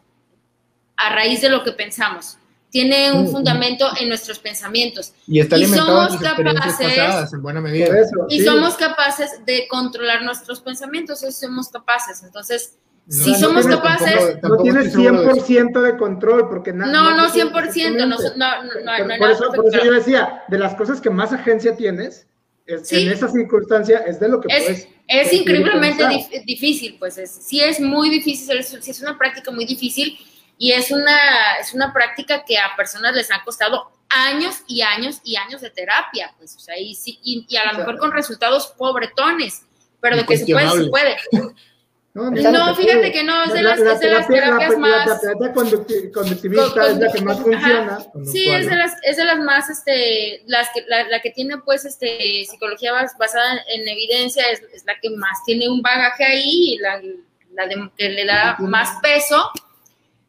[0.97, 2.37] a raíz de lo que pensamos.
[2.71, 5.13] Tiene un fundamento en nuestros pensamientos.
[5.27, 7.85] Y está alimentado y somos capaces, pasadas, en buena medida.
[7.97, 8.45] Eso, y sí.
[8.45, 12.21] somos capaces de controlar nuestros pensamientos, eso somos capaces.
[12.23, 15.45] Entonces, No, si no somos capaces, tampoco- No tienes estoy seguro de eso.
[15.45, 16.91] 100% de control, porque nada.
[16.91, 18.23] no, no 100%, no, no, no,
[18.63, 21.09] no, por, no hay por nada eso, por eso yo decía, de las cosas que
[21.11, 22.25] más agencia tienes,
[22.65, 23.03] es, Sí.
[23.03, 24.87] en esa circunstancia, es de lo que Es, puedes.
[25.07, 29.51] es increíblemente dif- difícil, pues es, sí es muy difícil, es, sí es una práctica
[29.51, 30.17] muy difícil
[30.57, 31.17] y es una,
[31.59, 35.69] es una práctica que a personas les ha costado años y años y años de
[35.69, 39.63] terapia, pues, o sea, y, sí- y, y a lo mejor con resultados pobretones,
[39.99, 41.17] pero de que se puede, se puede.
[42.13, 45.19] No, No, fíjate que no, es de las- es de las terapias la, más- La
[45.19, 47.99] terapia conducti- conductivista Con- es la que más funciona.
[48.31, 51.57] Sí, es de las, es de las más, este, las que, la, la que tiene,
[51.57, 56.23] pues, este, psicología bas- basada en evidencia, es, es la que más tiene un bagaje
[56.23, 57.01] ahí, y la,
[57.53, 59.51] la de- que le da más peso,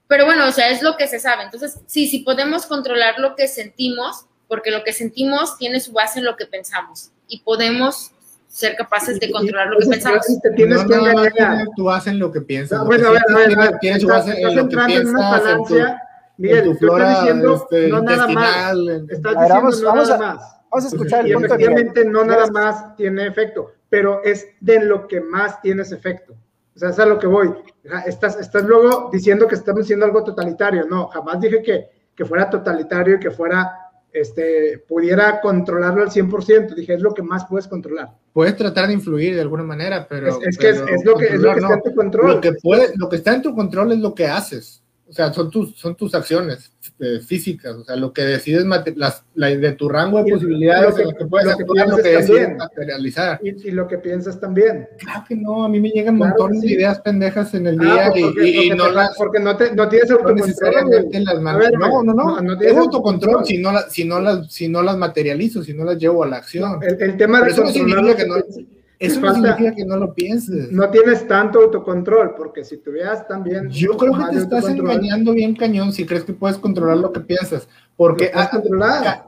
[0.08, 1.44] pero bueno, o sea, es lo que se sabe.
[1.44, 6.18] Entonces, sí, sí podemos controlar lo que sentimos, porque lo que sentimos tiene su base
[6.20, 8.12] en lo que pensamos, y podemos
[8.48, 10.42] ser capaces de controlar lo que Entonces, pensamos.
[10.42, 11.66] Te tienes no, que más engañar.
[11.76, 12.78] tu base en lo que piensas.
[12.78, 14.50] No, que bueno, a ver, a ver, a ver, tiene- Tiene su estás- base estás
[14.50, 16.02] en lo que entrando en una piensas, en tu, falancia.
[16.38, 18.72] Miguel, en tu yo estoy flora diciendo este, no nada más.
[18.72, 20.52] en- Estás ver, diciendo vamos- no vamos nada a- más.
[20.70, 21.72] Vamos a escuchar Y el punto de Miguel.
[21.72, 26.34] efectivamente no nada más tiene efecto, pero es de lo que más tienes efecto.
[26.76, 27.50] O sea, es a lo que voy.
[28.06, 30.84] Estás, estás luego diciendo que estamos haciendo algo totalitario.
[30.86, 33.72] No, jamás dije que, que fuera totalitario y que fuera,
[34.12, 36.74] este, pudiera controlarlo al 100%.
[36.74, 38.10] Dije, es lo que más puedes controlar.
[38.32, 40.28] Puedes tratar de influir de alguna manera, pero.
[40.28, 41.94] Es- es que es- pero es lo que- es lo que controlar está en tu
[41.94, 42.30] control.
[42.34, 44.82] Lo que, puede, lo que está en tu control es lo que haces.
[45.08, 48.64] O sea, son tus, son tus acciones eh, físicas, o sea, lo que decides
[48.96, 51.96] las, la, de tu rango de posibilidades, lo que, lo que puedes lo que, lo
[51.96, 53.40] que decides materializar.
[53.42, 54.88] Y, y, lo que piensas también.
[54.98, 58.10] Claro que no, a mí me llegan montón de ideas pendejas en el ah, día
[58.10, 59.16] pues porque, y, y no las...
[59.16, 60.48] Porque no, te, no tienes autocontrol.
[60.48, 64.68] Las ver, no, no, no, no, tienes autocontrol si no, la, si, no las, si
[64.68, 66.80] no las materializo, si no las llevo a la acción.
[66.82, 68.16] el, el, tema de controlar...
[68.16, 68.36] Que no,
[68.98, 70.72] eso no significa que no lo pienses.
[70.72, 73.68] No tienes tanto autocontrol, porque si tuvieras también.
[73.68, 77.20] Yo creo que te estás engañando bien cañón si crees que puedes controlar lo que
[77.20, 77.68] piensas.
[77.96, 78.32] Porque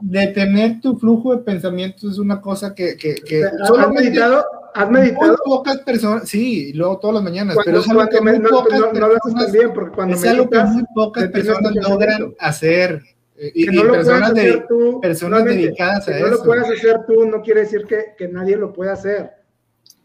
[0.01, 2.97] detener tu flujo de pensamientos es una cosa que.
[2.97, 4.43] que, que ¿Has meditado?
[4.73, 5.37] ¿Has meditado?
[5.43, 9.07] pocas personas, sí, luego todas las mañanas, pero es algo que muy no, pocas no,
[9.07, 13.01] lo haces bien, porque cuando es algo que muy pocas personas logran hacer.
[13.35, 16.27] Eh, y, que no lo personas, hacer tú, personas dedicadas a que eso.
[16.27, 19.38] No lo puedas hacer tú no quiere decir que, que nadie lo pueda hacer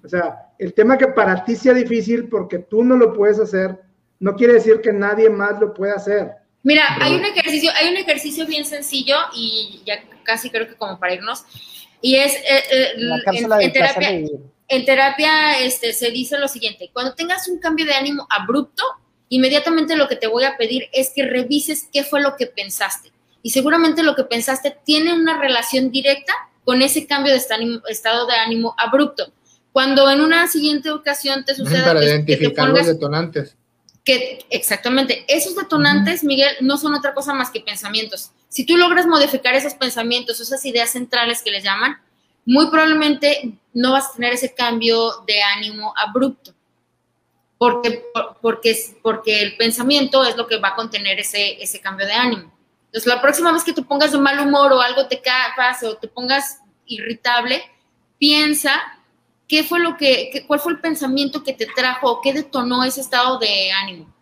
[0.05, 3.78] o sea, el tema que para ti sea difícil porque tú no lo puedes hacer,
[4.20, 6.31] no quiere decir que nadie más lo pueda hacer.
[6.62, 10.98] Mira, hay un ejercicio, hay un ejercicio bien sencillo y ya casi creo que como
[10.98, 11.44] para irnos,
[12.01, 12.89] y es eh, eh,
[13.60, 14.10] en, terapia,
[14.68, 18.82] en terapia este, se dice lo siguiente, cuando tengas un cambio de ánimo abrupto,
[19.28, 23.10] inmediatamente lo que te voy a pedir es que revises qué fue lo que pensaste.
[23.43, 26.32] Y seguramente lo que pensaste tiene una relación directa
[26.64, 29.32] con ese cambio de estado de ánimo abrupto.
[29.74, 33.56] Cuando en una siguiente ocasión te suceda Para identificar los detonantes.
[34.05, 38.30] Que, exactamente, esos detonantes, Miguel, no son otra cosa más que pensamientos.
[38.48, 41.98] Si tú logras modificar esos pensamientos, esas ideas centrales que les llaman,
[42.46, 46.55] muy probablemente no vas a tener ese cambio de ánimo abrupto.
[47.59, 48.05] Porque,
[48.40, 52.56] porque, porque el pensamiento es lo que va a contener ese, ese cambio de ánimo.
[52.86, 55.20] Entonces, la próxima vez que te pongas de mal humor o algo te
[55.56, 57.60] pase o te pongas irritable,
[58.20, 58.94] piensa
[59.49, 63.01] ¿qué fue lo que, cuál fue el pensamiento que te trajo o qué detonó ese
[63.01, 64.12] estado de ánimo?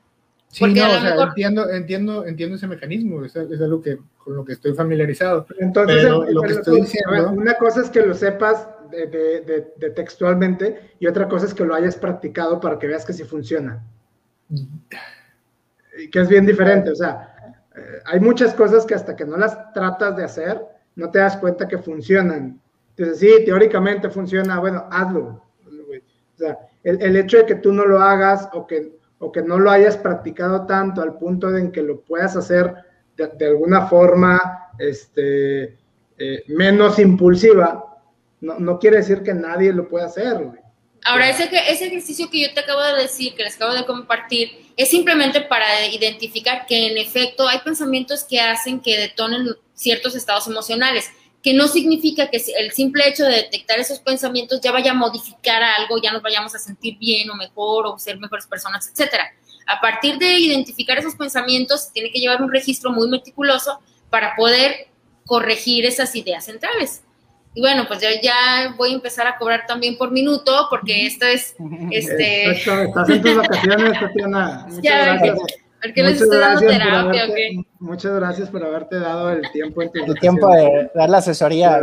[0.49, 4.44] Sí, no, o sea, entiendo, entiendo, entiendo ese mecanismo, es, es, algo que, con lo
[4.44, 5.47] que estoy familiarizado.
[5.59, 7.31] Entonces, lo que estoy diciendo...
[7.31, 11.65] Una cosa es que lo sepas de, de, de, textualmente y otra cosa es que
[11.65, 13.82] lo hayas practicado para que veas que sí funciona.
[15.99, 17.32] Y que es bien diferente, o sea,
[17.74, 20.61] eh, hay muchas cosas que hasta que no las tratas de hacer,
[20.97, 22.61] no te das cuenta que funcionan.
[22.97, 25.43] Entonces, sí, teóricamente funciona, bueno, hazlo.
[25.64, 29.59] O sea, el, hecho de que tú no lo hagas o que, o que no
[29.59, 32.74] lo hayas practicado tanto al punto de en que lo puedas hacer
[33.16, 35.78] de, alguna forma este,
[36.19, 38.01] eh, menos impulsiva,
[38.40, 40.40] no, no, quiere decir que nadie lo pueda hacer.
[41.05, 44.51] Ahora, ese, ese ejercicio que yo te acabo de decir, que les acabo de compartir,
[44.77, 50.47] es simplemente para identificar que en efecto hay pensamientos que hacen que detonen ciertos estados
[50.47, 51.10] emocionales
[51.43, 55.62] que no significa que el simple hecho de detectar esos pensamientos ya vaya a modificar
[55.62, 59.24] algo, ya nos vayamos a sentir bien o mejor o ser mejores personas, etcétera.
[59.66, 64.89] A partir de identificar esos pensamientos, tiene que llevar un registro muy meticuloso para poder
[65.27, 67.02] corregir esas ideas centrales.
[67.55, 71.27] Y bueno, pues yo ya voy a empezar a cobrar también por minuto, porque esto
[71.27, 71.56] es,
[71.90, 72.52] este...
[72.52, 74.66] estás en tus vacaciones, Tatiana.
[74.70, 75.39] Muchas gracias
[75.88, 76.82] muchas gracias
[77.78, 81.80] Muchas gracias por haberte dado el tiempo en El tiempo de dar la asesoría.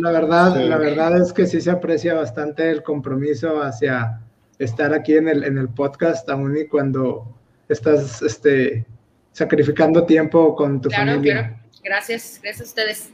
[0.00, 4.20] La, verdad, la verdad es que sí se aprecia bastante el compromiso hacia
[4.58, 7.26] estar aquí en el, en el podcast, aún y cuando
[7.68, 8.86] estás este,
[9.32, 11.34] sacrificando tiempo con tu familia.
[11.34, 11.56] Claro.
[11.82, 13.10] Gracias, gracias a ustedes.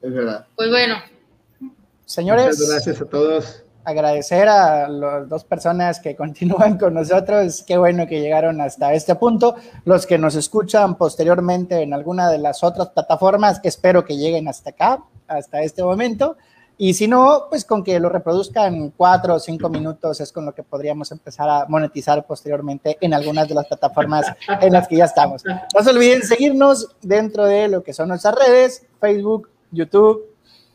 [0.00, 0.46] Es verdad.
[0.54, 0.96] Pues bueno.
[2.04, 2.44] Señores.
[2.44, 7.64] Muchas gracias a todos agradecer a las dos personas que continúan con nosotros.
[7.66, 9.54] Qué bueno que llegaron hasta este punto.
[9.84, 14.70] Los que nos escuchan posteriormente en alguna de las otras plataformas, espero que lleguen hasta
[14.70, 16.36] acá, hasta este momento.
[16.78, 20.54] Y si no, pues con que lo reproduzcan cuatro o cinco minutos es con lo
[20.54, 24.26] que podríamos empezar a monetizar posteriormente en algunas de las plataformas
[24.60, 25.44] en las que ya estamos.
[25.44, 30.26] No se olviden seguirnos dentro de lo que son nuestras redes, Facebook, YouTube,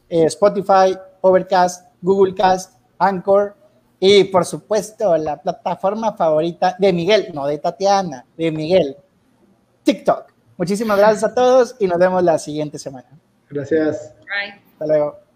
[0.08, 3.56] eh, Spotify, Overcast, Google Cast, Anchor
[4.00, 8.98] y por supuesto la plataforma favorita de Miguel, no de Tatiana, de Miguel,
[9.84, 10.32] TikTok.
[10.58, 13.10] Muchísimas gracias a todos y nos vemos la siguiente semana.
[13.50, 14.14] Gracias.
[14.20, 14.62] Bye.
[14.74, 15.27] Hasta luego.